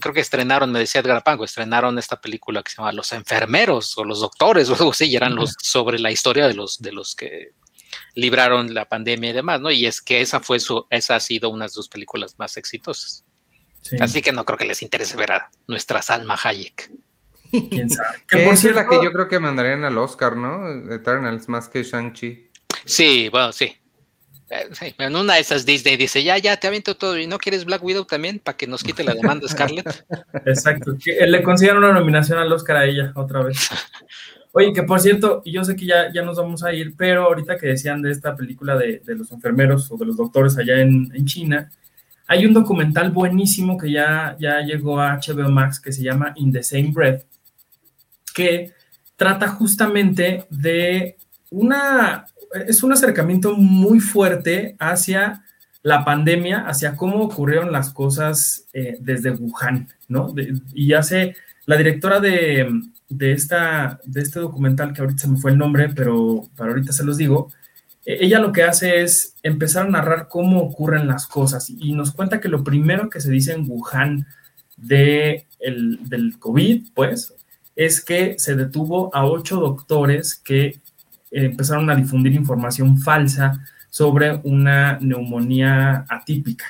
[0.01, 3.97] creo que estrenaron, me decía Edgar Pango, estrenaron esta película que se llama Los Enfermeros
[3.99, 6.93] o Los Doctores o algo así, y eran los sobre la historia de los, de
[6.93, 7.53] los que
[8.15, 9.71] libraron la pandemia y demás, ¿no?
[9.71, 13.25] Y es que esa fue su, esa ha sido una de sus películas más exitosas.
[14.01, 16.91] Así que no creo que les interese ver a nuestra Salma Hayek.
[17.71, 18.19] ¿Quién sabe?
[18.29, 20.93] Que es la que yo creo que mandarían al Oscar, ¿no?
[20.93, 22.51] Eternals más que Shang-Chi.
[22.85, 23.75] Sí, bueno, sí.
[24.51, 27.19] Eh, en una de esas Disney dice, ya, ya, te aviento todo.
[27.19, 30.05] ¿Y no quieres Black Widow también para que nos quite la demanda Scarlett?
[30.47, 30.97] Exacto.
[31.05, 33.69] le consiguieron una nominación al Oscar a ella otra vez.
[34.53, 37.59] Oye, que por cierto, yo sé que ya, ya nos vamos a ir, pero ahorita
[37.59, 41.71] que decían de esta película de, los enfermeros o de los doctores allá en, China,
[42.27, 46.51] hay un documental buenísimo que ya, ya llegó a HBO Max que se llama In
[46.51, 47.25] the Same Breath,
[48.35, 48.73] que
[49.17, 51.19] trata justamente de
[51.51, 52.27] una,
[52.67, 55.43] es un acercamiento muy fuerte hacia
[55.83, 60.35] la pandemia, hacia cómo ocurrieron las cosas eh, desde Wuhan, ¿no?
[60.75, 61.37] y hace,
[61.67, 62.69] la directora de,
[63.09, 66.93] de, esta, de este documental, que ahorita se me fue el nombre, pero para ahorita
[66.93, 67.53] se los digo,
[68.05, 72.13] e, ella lo que hace es empezar a narrar cómo ocurren las cosas y nos
[72.13, 74.27] cuenta que lo primero que se dice en Wuhan
[74.77, 77.35] de el, del COVID, pues,
[77.77, 80.81] es que se detuvo a ocho doctores que
[81.31, 86.67] empezaron a difundir información falsa sobre una neumonía atípica.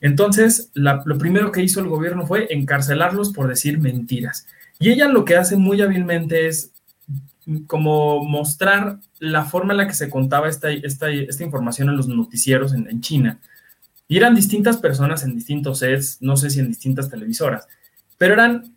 [0.00, 4.46] Entonces, lo primero que hizo el gobierno fue encarcelarlos por decir mentiras.
[4.78, 6.70] Y ella lo que hace muy hábilmente es
[7.66, 12.06] como mostrar la forma en la que se contaba esta, esta, esta información en los
[12.08, 13.38] noticieros en, China.
[14.06, 17.66] Y eran distintas personas en distintos sets, no sé si en distintas televisoras,
[18.16, 18.74] pero eran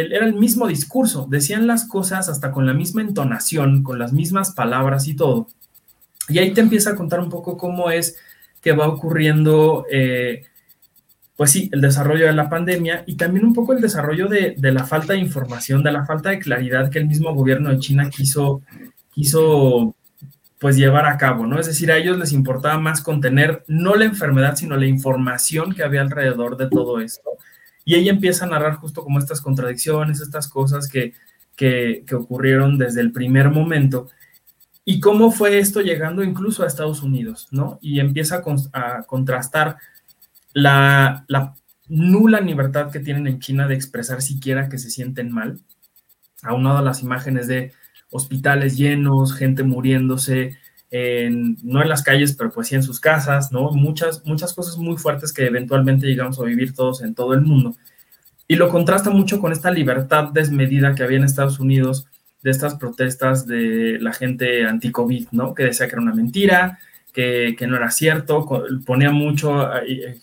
[0.00, 4.52] era el mismo discurso, decían las cosas hasta con la misma entonación, con las mismas
[4.52, 5.48] palabras y todo.
[6.28, 8.16] Y ahí te empieza a contar un poco cómo es
[8.60, 10.42] que va ocurriendo eh,
[11.38, 14.82] pues sí, el desarrollo de la pandemia y también un poco el desarrollo de, la
[14.82, 18.60] falta de información, de la falta de claridad que el mismo gobierno de China quiso,
[19.12, 19.94] quiso
[20.58, 21.60] pues llevar a cabo, ¿no?
[21.60, 25.84] Es decir, a ellos les importaba más contener no la enfermedad, sino la información que
[25.84, 27.30] había alrededor de todo esto.
[27.88, 31.14] Y ella empieza a narrar justo como estas contradicciones, estas cosas que,
[31.56, 34.08] que, ocurrieron desde el primer momento
[34.84, 37.78] y cómo fue esto llegando incluso a Estados Unidos, ¿no?
[37.80, 38.42] Y empieza
[38.74, 39.78] a, contrastar
[40.52, 41.54] la, la,
[41.88, 45.58] nula libertad que tienen en China de expresar siquiera que se sienten mal,
[46.42, 47.72] aunado a las imágenes de
[48.10, 50.58] hospitales llenos, gente muriéndose,
[50.90, 53.70] no en las calles, pero pues sí en sus casas, ¿no?
[53.72, 57.76] Muchas, muchas cosas muy fuertes que eventualmente llegamos a vivir todos en todo el mundo.
[58.46, 62.06] Y lo contrasta mucho con esta libertad desmedida que había en Estados Unidos
[62.42, 65.54] de estas protestas de la gente anti-COVID, ¿no?
[65.54, 66.78] Que decía que era una mentira,
[67.12, 68.46] que, que, no era cierto,
[68.86, 69.68] ponía mucho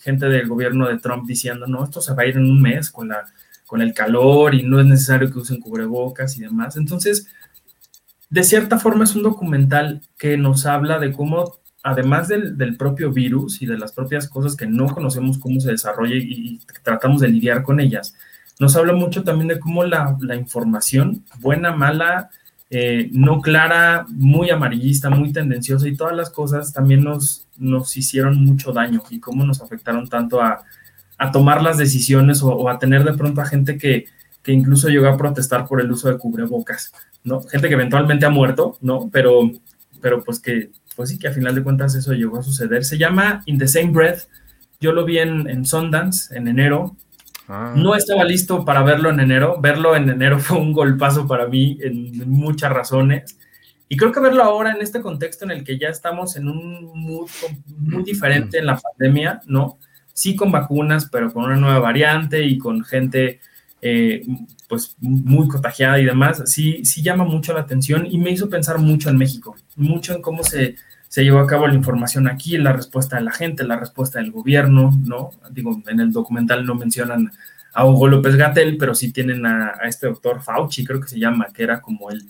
[0.01, 2.89] gente del gobierno de Trump diciendo, no, esto se va a ir en un mes
[2.89, 3.25] con, la,
[3.67, 6.77] con el calor y no es necesario que usen cubrebocas y demás.
[6.77, 7.27] Entonces,
[8.29, 13.11] de cierta forma es un documental que nos habla de cómo, además del, del propio
[13.11, 17.29] virus y de las propias cosas que no conocemos cómo se desarrolla y, tratamos de
[17.29, 18.15] lidiar con ellas,
[18.59, 22.29] nos habla mucho también de cómo la, la información, buena, mala,
[22.69, 28.43] eh, no clara, muy amarillista, muy tendenciosa y todas las cosas también nos, nos hicieron
[28.43, 30.63] mucho daño y cómo nos afectaron tanto a,
[31.17, 34.05] a tomar las decisiones o, a tener de pronto a gente que,
[34.43, 36.91] que incluso llegó a protestar por el uso de cubrebocas.
[37.25, 37.41] ¿No?
[37.43, 39.09] Gente que eventualmente ha muerto, ¿no?
[39.11, 39.51] Pero,
[39.99, 42.85] pero pues que, pues sí que a final de cuentas eso llegó a suceder.
[42.85, 44.29] Se llama In the Same Breath.
[44.79, 46.95] Yo lo vi en, en Sundance en enero.
[47.47, 47.73] Ah.
[47.75, 49.57] No estaba listo para verlo en enero.
[49.59, 53.37] Verlo en enero fue un golpazo para mí en muchas razones.
[53.87, 56.91] Y creo que verlo ahora en este contexto en el que ya estamos en un
[56.93, 57.29] mood
[57.67, 59.77] muy diferente en la pandemia, ¿no?
[60.13, 63.41] Sí con vacunas, pero con una nueva variante y con gente
[63.87, 64.25] eh,
[64.67, 68.79] pues muy contagiada y demás, sí, sí llama mucho la atención y me hizo pensar
[68.79, 70.75] mucho en México, mucho en cómo se,
[71.07, 74.31] se llevó a cabo la información aquí, la respuesta de la gente, la respuesta del
[74.31, 75.29] gobierno, ¿no?
[75.51, 77.31] Digo, en el documental no mencionan
[77.73, 81.49] a Hugo López Gatel, pero sí tienen a, este doctor Fauci, creo que se llama,
[81.53, 82.23] que era como el,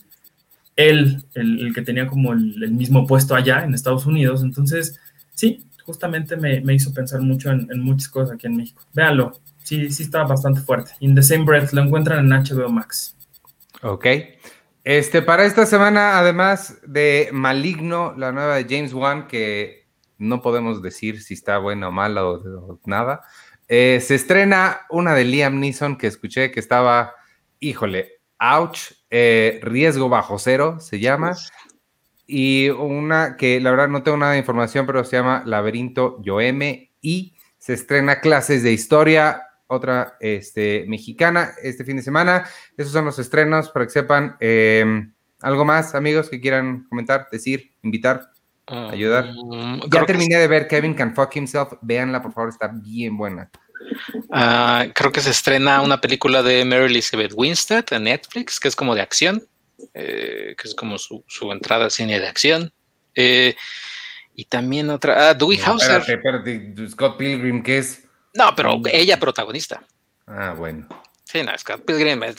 [0.75, 4.43] él, el, que tenía como el, mismo puesto allá en Estados Unidos.
[4.43, 4.99] Entonces,
[5.33, 8.81] sí, justamente me, me hizo pensar mucho en, en, muchas cosas aquí en México.
[8.93, 10.91] Véanlo, sí, sí está bastante fuerte.
[10.99, 13.18] In the Same Breath lo encuentran en HBO Max.
[13.82, 14.05] Ok.
[14.84, 19.88] Este, para esta semana, además de Maligno, la nueva de James Wan, que
[20.20, 23.24] no podemos decir si está buena o mala o, nada,
[23.68, 27.16] eh, se estrena una de Liam Neeson que escuché que estaba,
[27.59, 31.36] híjole, ouch, eh, riesgo bajo cero se llama,
[32.28, 36.91] y una que la verdad no tengo nada de información, pero se llama Laberinto Yoeme
[37.01, 42.47] y se estrena clases de historia otra este, mexicana este fin de semana.
[42.78, 44.38] Esos son los estrenos para que sepan.
[44.39, 48.32] Em, ¿Algo más, amigos, que quieran comentar, decir, invitar,
[48.66, 49.32] ayudar?
[49.36, 51.74] Um, ya terminé de ver Kevin Can Fuck Himself.
[51.82, 53.51] Véanla, por favor, está bien buena.
[54.30, 58.76] Uh, creo que se estrena una película de Mary Elizabeth Winstead en Netflix, que es
[58.76, 59.43] como de acción,
[59.93, 62.74] eh, que es como su, su, entrada al cine de acción.
[63.13, 63.55] Eh,
[64.34, 66.01] y también otra, ah, Dewey Hauser.
[66.01, 68.04] Espérate, Scott Pilgrim, ¿qué es?
[68.36, 69.83] No, pero ella protagonista.
[70.27, 70.88] Ah, bueno.
[71.23, 72.36] Sí, no, Scott Pilgrim es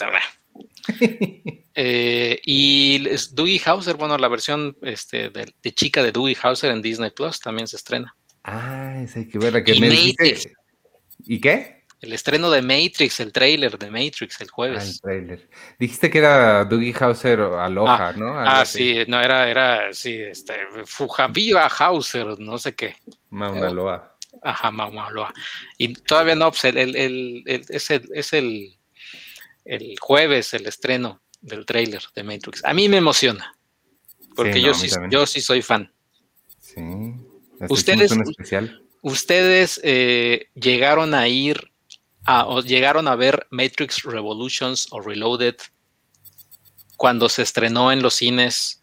[1.74, 2.98] eh, y
[3.32, 7.66] Dewey Hauser, bueno, la versión este, de, chica de Dewey Hauser en Disney Plus también
[7.66, 8.14] se estrena.
[8.44, 10.52] Ah, esa hay que verla que me dijiste.
[11.24, 11.84] ¿Y qué?
[12.00, 14.82] El estreno de Matrix, el trailer de Matrix el jueves.
[14.82, 15.50] Ah, el trailer.
[15.78, 18.38] Dijiste que era Dewey Hauser Aloha, ah, ¿no?
[18.38, 22.96] ah, sí, no, era, era, sí, este, Fujaviva Hauser, no sé qué.
[23.30, 24.15] Mauna Aloha.
[24.42, 25.32] Ajá, Maumaloa.
[25.78, 28.76] Y todavía no, pues el, el, el, es, el, es el,
[29.64, 32.64] el jueves el estreno del tráiler de Matrix.
[32.64, 33.56] A mí me emociona,
[34.34, 35.92] porque yo, sí, yo sí soy fan.
[36.60, 36.80] Sí.
[37.68, 38.12] Ustedes,
[39.02, 41.72] ustedes eh, llegaron a ir
[42.24, 45.56] a, o llegaron a ver Matrix Revolutions o Reloaded
[46.96, 48.82] cuando se estrenó en los cines,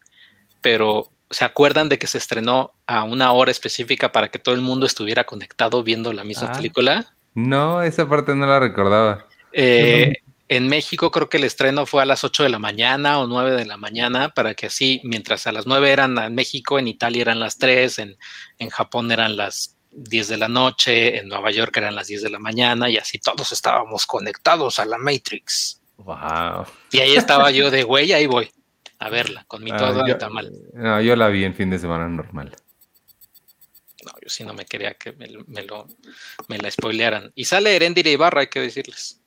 [0.60, 4.60] pero ¿se acuerdan de que se estrenó a una hora específica para que todo el
[4.60, 6.56] mundo estuviera conectado viendo la misma ah.
[6.56, 7.12] película?
[7.34, 9.26] No, esa parte no la recordaba.
[9.52, 10.14] Eh,
[10.48, 13.52] en México creo que el estreno fue a las 8 de la mañana o 9
[13.52, 17.22] de la mañana, para que así, mientras a las 9 eran en México, en Italia
[17.22, 18.16] eran las 3, en,
[18.58, 22.30] en Japón eran las 10 de la noche, en Nueva York eran las 10 de
[22.30, 25.80] la mañana, y así todos estábamos conectados a la Matrix.
[25.96, 26.66] Wow.
[26.92, 28.50] Y ahí estaba yo de güey, ahí voy
[28.98, 30.52] a verla con mi ah, todo yo, tamal.
[30.72, 32.54] No, yo la vi en fin de semana normal.
[34.04, 35.86] No, yo sí no me quería que me, me lo
[36.48, 37.32] me la spoilearan.
[37.34, 39.20] Y sale Erendira Ibarra, hay que decirles.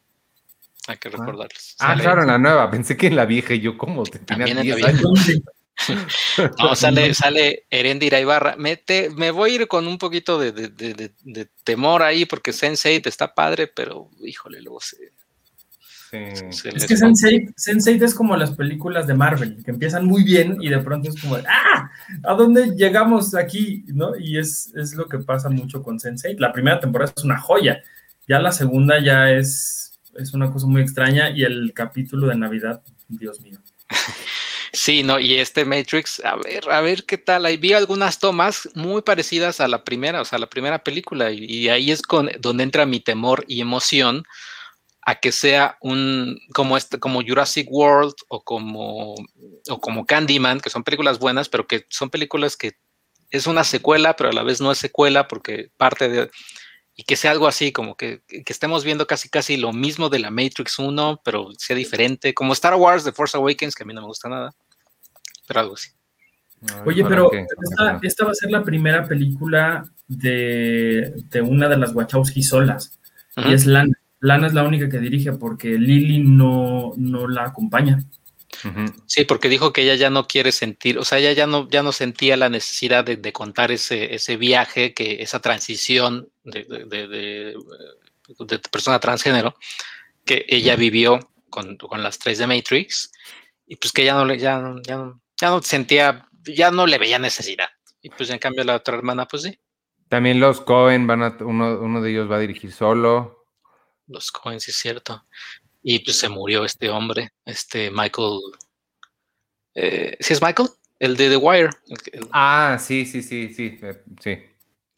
[0.88, 1.12] Hay que ah.
[1.12, 1.76] recordarles.
[1.80, 2.70] Ah, claro, en la nueva.
[2.72, 4.04] Pensé que en la vieja y yo, ¿cómo?
[4.04, 4.94] Te También en la vieja.
[6.60, 8.56] no, sale, sale Erendira Ibarra.
[8.58, 12.26] Me, te, me voy a ir con un poquito de, de, de, de temor ahí
[12.26, 14.98] porque Sense8 está padre, pero híjole, luego se,
[16.10, 16.18] Sí.
[16.18, 20.70] Es que Sense8, Sense8 es como las películas de Marvel, que empiezan muy bien y
[20.70, 21.92] de pronto es como, ¡ah!
[22.24, 23.84] ¿A dónde llegamos aquí?
[23.88, 24.18] ¿No?
[24.18, 26.40] Y es, es lo que pasa mucho con Sense8.
[26.40, 27.82] La primera temporada es una joya,
[28.28, 32.82] ya la segunda ya es, es una cosa muy extraña y el capítulo de Navidad,
[33.08, 33.60] Dios mío.
[34.74, 37.46] Sí, no, y este Matrix, a ver, a ver qué tal.
[37.46, 41.46] Ahí vi algunas tomas muy parecidas a la primera, o sea, la primera película, y,
[41.46, 44.24] y ahí es con, donde entra mi temor y emoción
[45.08, 49.16] a que sea un como este como Jurassic World o como
[49.70, 52.74] o como Candyman, que son películas buenas, pero que son películas que
[53.32, 56.30] es una secuela, pero a la vez no es secuela porque parte de
[56.94, 60.20] y que sea algo así como que, que estemos viendo casi casi lo mismo de
[60.20, 63.94] la Matrix 1, pero sea diferente, como Star Wars The Force Awakens, que a mí
[63.94, 64.54] no me gusta nada.
[65.48, 65.92] Pero algo así.
[66.86, 71.94] Oye, pero esta, esta, va a ser la primera película de, de una de las
[71.94, 73.00] Wachowski solas.
[73.38, 73.52] Uh -huh.
[73.52, 73.97] Y es Lana.
[74.28, 78.04] Lana es la única que dirige porque Lily no, no la acompaña.
[78.64, 78.94] Uh -huh.
[79.06, 81.84] Sí, porque dijo que ella ya no quiere sentir, o sea, ella ya no, ya
[81.84, 87.08] no sentía la necesidad de, de contar ese, ese viaje, que esa transición de, de,
[88.40, 89.56] de persona transgénero
[90.26, 93.12] que ella vivió con, con, las tres de Matrix
[93.66, 96.98] y pues que ya no le, ya, ya, no, ya no sentía, ya no le
[96.98, 97.70] veía necesidad.
[98.02, 99.58] Y pues en cambio la otra hermana, pues sí.
[100.10, 103.37] También los Cohen van a, uno, uno de ellos va a dirigir solo
[104.08, 105.26] los Cohen, sí es cierto.
[105.84, 108.40] Y pues se murió este hombre, este Michael.
[109.76, 110.70] Eh, ¿Sí es Michael?
[111.00, 111.70] El de The Wire.
[112.12, 114.38] El, ah, sí, sí, sí, sí, eh, sí.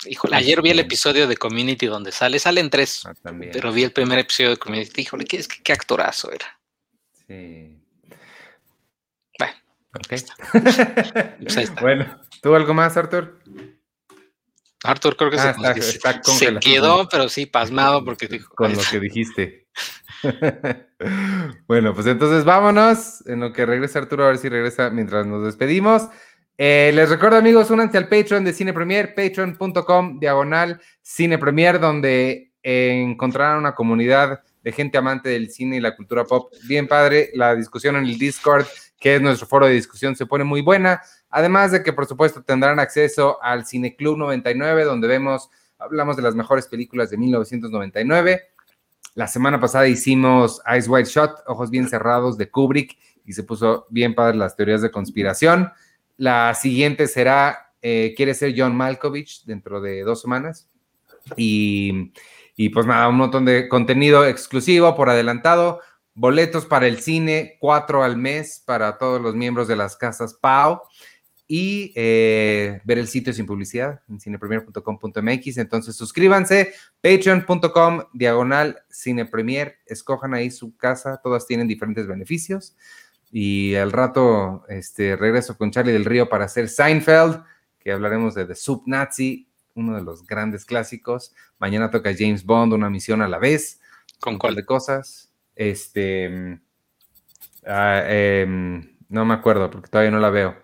[0.05, 3.13] Híjole, ayer vi el episodio de Community donde sale, salen tres, ah,
[3.51, 5.01] pero vi el primer episodio de Community.
[5.01, 6.59] Híjole, qué, qué, qué actorazo era.
[7.27, 7.77] Sí.
[9.37, 9.53] Bueno,
[9.93, 10.19] okay.
[11.43, 13.41] pues bueno, ¿tú algo más, Arthur?
[14.83, 18.53] Arthur creo que ah, se, está, está se, quedó, pero sí, pasmado porque dijo.
[18.55, 19.67] Con lo que dijiste.
[21.67, 23.25] bueno, pues entonces vámonos.
[23.27, 26.07] En lo que regresa Arturo, a ver si regresa mientras nos despedimos.
[26.57, 32.51] Eh, les recuerdo, amigos, únanse al Patreon de Cine Premier, patreon.com diagonal Cine Premier, donde
[32.63, 36.53] eh, encontrarán una comunidad de gente amante del cine y la cultura pop.
[36.67, 38.65] Bien padre, la discusión en el Discord,
[38.99, 41.01] que es nuestro foro de discusión, se pone muy buena.
[41.29, 46.35] Además de que, por supuesto, tendrán acceso al Cineclub 99, donde vemos, hablamos de las
[46.35, 48.41] mejores películas de 1999.
[49.13, 53.85] La semana pasada hicimos Eyes Wide Shut, Ojos Bien Cerrados de Kubrick, y se puso
[53.89, 55.71] bien padre las teorías de conspiración.
[56.17, 60.67] La siguiente será eh, Quiere ser John Malkovich dentro de dos semanas.
[61.37, 62.11] Y,
[62.55, 65.79] y pues nada, un montón de contenido exclusivo por adelantado.
[66.15, 70.81] Boletos para el cine, cuatro al mes para todos los miembros de las casas PAO
[71.51, 75.57] y eh, ver el sitio sin publicidad en cinepremier.com.mx.
[75.57, 82.77] Entonces suscríbanse, patreon.com, diagonal cinepremier, escojan ahí su casa, todas tienen diferentes beneficios.
[83.31, 87.43] Y al rato este, regreso con Charlie del Río para hacer Seinfeld,
[87.79, 91.33] que hablaremos de The Sub Nazi, uno de los grandes clásicos.
[91.57, 93.81] Mañana toca James Bond, una misión a la vez.
[94.19, 95.31] ¿Con cuál de cosas?
[95.55, 96.59] Este.
[97.63, 100.55] Uh, eh, no me acuerdo porque todavía no la veo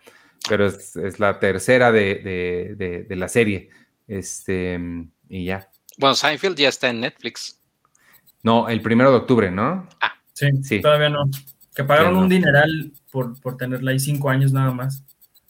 [0.47, 3.69] pero es, es la tercera de, de, de, de, la serie.
[4.07, 4.79] Este,
[5.29, 5.69] y ya.
[5.97, 7.61] Bueno, Seinfeld ya está en Netflix.
[8.43, 9.87] No, el primero de octubre, ¿no?
[10.01, 10.15] Ah.
[10.35, 10.81] Sí, sí.
[10.81, 11.29] todavía no.
[11.73, 12.21] Que pagaron sí, no.
[12.23, 15.03] un dineral por, por tenerla ahí cinco años nada más.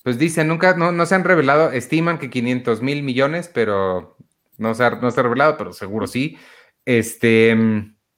[0.04, 4.16] Pues dicen, nunca, no, no se han revelado, estiman que 500 mil millones, pero
[4.58, 6.38] no se, ha, no se ha revelado, pero seguro sí.
[6.86, 7.50] Este,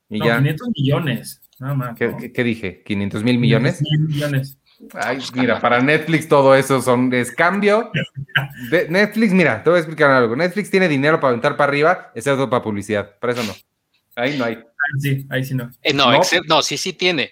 [0.10, 0.38] y no, ya.
[0.38, 1.96] 500 millones, nada más.
[1.96, 2.18] ¿Qué, ¿no?
[2.18, 2.84] ¿qué, ¿qué dije?
[2.86, 3.78] ¿500 mil millones?
[3.80, 4.57] 500 mil millones.
[4.94, 7.92] Ay, mira, para Netflix todo eso son, es cambio.
[8.70, 10.36] De Netflix, mira, te voy a explicar algo.
[10.36, 13.18] Netflix tiene dinero para aventar para arriba, excepto para publicidad.
[13.20, 13.56] Para eso no.
[14.16, 14.56] Ahí no hay.
[14.56, 15.72] Ahí sí, ahí sí no.
[15.82, 16.18] Eh, no, ¿No?
[16.18, 17.32] Except, no, sí, sí tiene.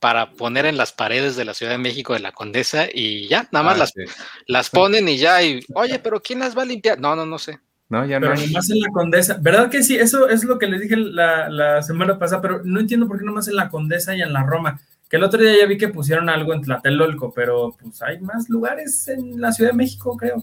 [0.00, 3.48] Para poner en las paredes de la Ciudad de México de la Condesa y ya,
[3.52, 4.02] nada más ah, las, sí.
[4.48, 5.40] las ponen y ya.
[5.42, 6.98] Y, Oye, pero ¿quién las va a limpiar?
[6.98, 7.60] No, no, no sé.
[7.88, 8.40] No, ya pero no.
[8.40, 9.36] nomás en la Condesa.
[9.40, 9.96] ¿Verdad que sí?
[9.96, 13.24] Eso es lo que les dije la, la semana pasada, pero no entiendo por qué
[13.24, 14.80] nomás en la Condesa y en la Roma.
[15.12, 18.48] Que el otro día ya vi que pusieron algo en Tlatelolco, pero pues hay más
[18.48, 20.42] lugares en la Ciudad de México, creo.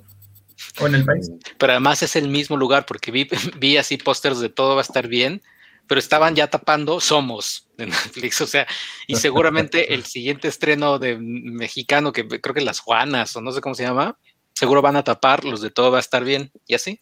[0.80, 1.32] O en el país.
[1.58, 3.28] Pero además es el mismo lugar, porque vi,
[3.58, 5.42] vi así pósters de todo va a estar bien,
[5.88, 8.68] pero estaban ya tapando Somos de Netflix, o sea,
[9.08, 13.62] y seguramente el siguiente estreno de mexicano, que creo que Las Juanas, o no sé
[13.62, 14.20] cómo se llama,
[14.54, 17.02] seguro van a tapar los de todo va a estar bien, y así.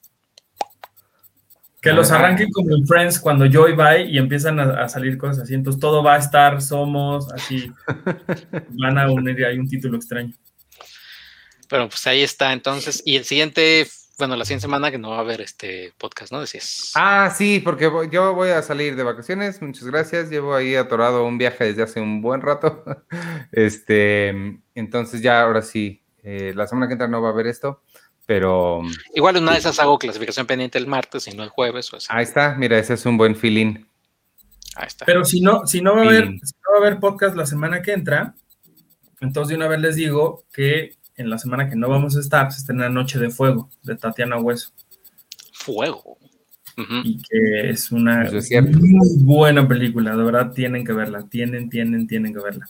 [1.90, 5.44] Que los arranquen como en Friends cuando Joy va y empiezan a, a, salir cosas
[5.44, 5.54] así.
[5.54, 7.72] Entonces todo va a estar, somos, así.
[8.82, 10.34] Van a unir, hay un título extraño.
[11.70, 13.02] Pero pues ahí está entonces.
[13.06, 13.88] Y el siguiente
[14.18, 16.42] bueno, la siguiente semana que no va a haber este podcast, ¿no?
[16.42, 16.92] Decías.
[16.96, 19.62] Ah, sí, porque voy- yo voy a salir de vacaciones.
[19.62, 20.32] Muchas gracias.
[20.32, 22.84] Llevo ahí atorado un viaje desde hace un buen rato.
[23.52, 27.82] Este, entonces ya ahora sí, eh, la semana que entra no va a haber esto,
[28.28, 28.82] pero
[29.16, 31.92] Igual una de esas hago clasificación pendiente el martes y no el jueves.
[31.94, 32.08] O así.
[32.12, 32.56] ahí está.
[32.56, 33.86] Mira, ese es un buen feeling.
[34.76, 35.06] Ahí está.
[35.06, 37.46] Pero si no, si no va a haber, si no va a haber podcast la
[37.46, 38.36] semana que entra,
[39.22, 42.52] entonces de una vez les digo que en la semana que no vamos a estar
[42.52, 44.72] se estrena Noche de Fuego de Tatiana Hueso
[45.54, 46.18] Fuego.
[47.04, 48.78] Y que es una Eso es cierto.
[48.80, 52.70] muy buena película, de verdad tienen que verla, tienen, tienen, tienen que verla.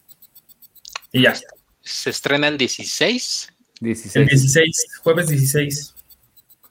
[1.11, 1.33] Y ya,
[1.81, 3.56] Se estrena el 16.
[3.81, 4.27] El 16.
[4.29, 5.95] 16, jueves 16.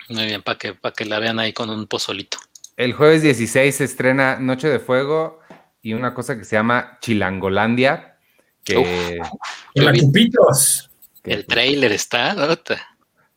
[0.08, 2.38] Muy bien, para que, para que la vean ahí con un pozolito.
[2.76, 5.40] El jueves 16 se estrena Noche de Fuego
[5.82, 8.18] y una cosa que se llama Chilangolandia,
[8.64, 9.20] que,
[9.74, 10.90] En la vi- Cupitos.
[11.22, 12.34] que, El trailer está.
[12.50, 12.86] ota.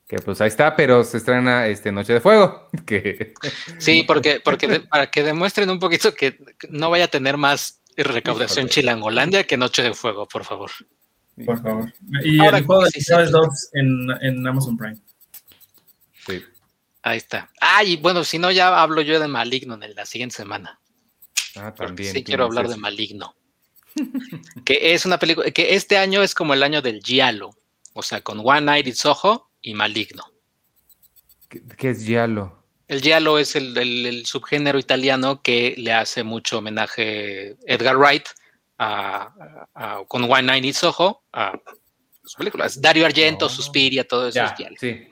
[0.08, 3.34] que, pues ahí está, pero se estrena este Noche de Fuego, que
[3.78, 6.38] Sí, porque, porque de- para que demuestren un poquito que
[6.70, 8.68] no vaya a tener más recaudación.
[8.70, 10.72] Chilangolandia que Noche de Fuego, por favor.
[11.46, 11.94] Por favor.
[12.24, 13.32] Y Ahora el juego de sí, sí, Hades sí.
[13.34, 14.98] 2 en, en Amazon Prime.
[16.26, 16.44] sí.
[17.02, 17.50] Ahí está.
[17.62, 20.80] Ah, y bueno, si no, ya hablo yo de Maligno en la siguiente semana.
[21.56, 22.12] Ah, también.
[22.14, 22.76] sí quiero hablar de.
[22.76, 23.36] Maligno.
[24.66, 27.52] que es una película, que este año es como el año del Giallo.
[27.94, 30.24] O sea, con One Night in Soho y Maligno.
[31.48, 32.56] ¿Qué, qué es Giallo?
[32.88, 38.26] El giallo es el, el- el subgénero italiano que le hace mucho homenaje Edgar Wright
[38.80, 41.60] a- con One Night in Soho a
[42.24, 42.82] sus películas.
[42.82, 43.50] Dario Argento, Oh.
[43.50, 44.76] Suspiria, todo eso Ya, es giallo.
[44.80, 45.06] sí.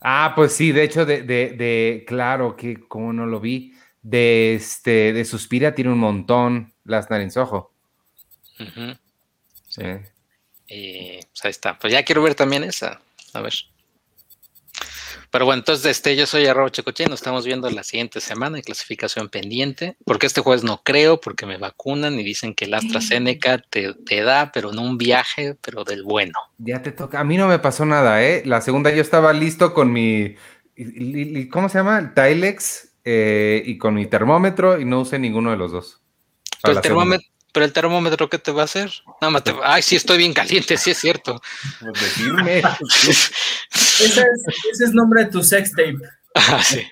[0.00, 3.72] Ah, pues sí, de hecho, de, de, de- claro, que como no lo vi,
[4.02, 7.72] de este, de Suspira tiene un montón Las Night Ojo.
[8.58, 8.96] Ujú.
[9.68, 9.82] Sí.
[10.68, 11.78] Eh, pues ahí está.
[11.78, 13.00] Pues ya quiero ver también esa.
[13.32, 13.52] A ver.
[15.32, 18.62] Pero bueno, entonces este, yo soy arroba Checoche, nos estamos viendo la siguiente semana en
[18.62, 23.56] clasificación pendiente, porque este jueves no creo, porque me vacunan y dicen que el AstraZeneca
[23.56, 26.34] te, te da, pero no un viaje, pero del bueno.
[26.58, 27.18] Ya te toca.
[27.18, 28.42] A mí no me pasó nada, ¿eh?
[28.44, 30.36] La segunda yo estaba listo con mi,
[31.50, 31.98] ¿cómo se llama?
[31.98, 36.02] El Tilex eh, y con mi termómetro y no usé ninguno de los dos.
[36.62, 38.90] El, termómetro, pero el termómetro, ¿qué te va a hacer?
[39.20, 41.40] Nada más te va- Ay, sí, estoy bien caliente, sí es cierto.
[41.80, 42.58] Pues decirme.
[43.72, 45.98] Ese es, ese es nombre de tu sex tape.
[46.34, 46.82] Ah, sí.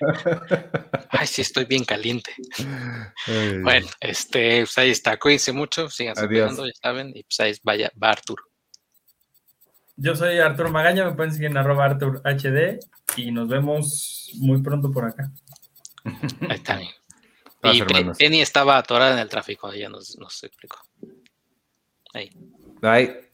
[1.09, 2.31] Ay, sí, estoy bien caliente.
[3.27, 5.17] Ay, Bueno, este, pues ahí está.
[5.17, 6.19] Cuídense mucho, Adiós.
[6.27, 8.43] cuidando, ya saben, y pues ahí vaya, va Arturo.
[9.97, 12.79] Yo soy Arturo Magaña, me pueden seguir en arroba Artur HD
[13.17, 15.31] y nos vemos muy pronto por acá.
[16.05, 16.77] Ahí está.
[16.77, 16.89] bien.
[17.63, 17.81] Y.
[18.17, 20.77] Penny estaba atorada en el tráfico, ella nos, nos explicó.
[22.13, 22.29] Ahí.
[22.81, 23.30] Bye.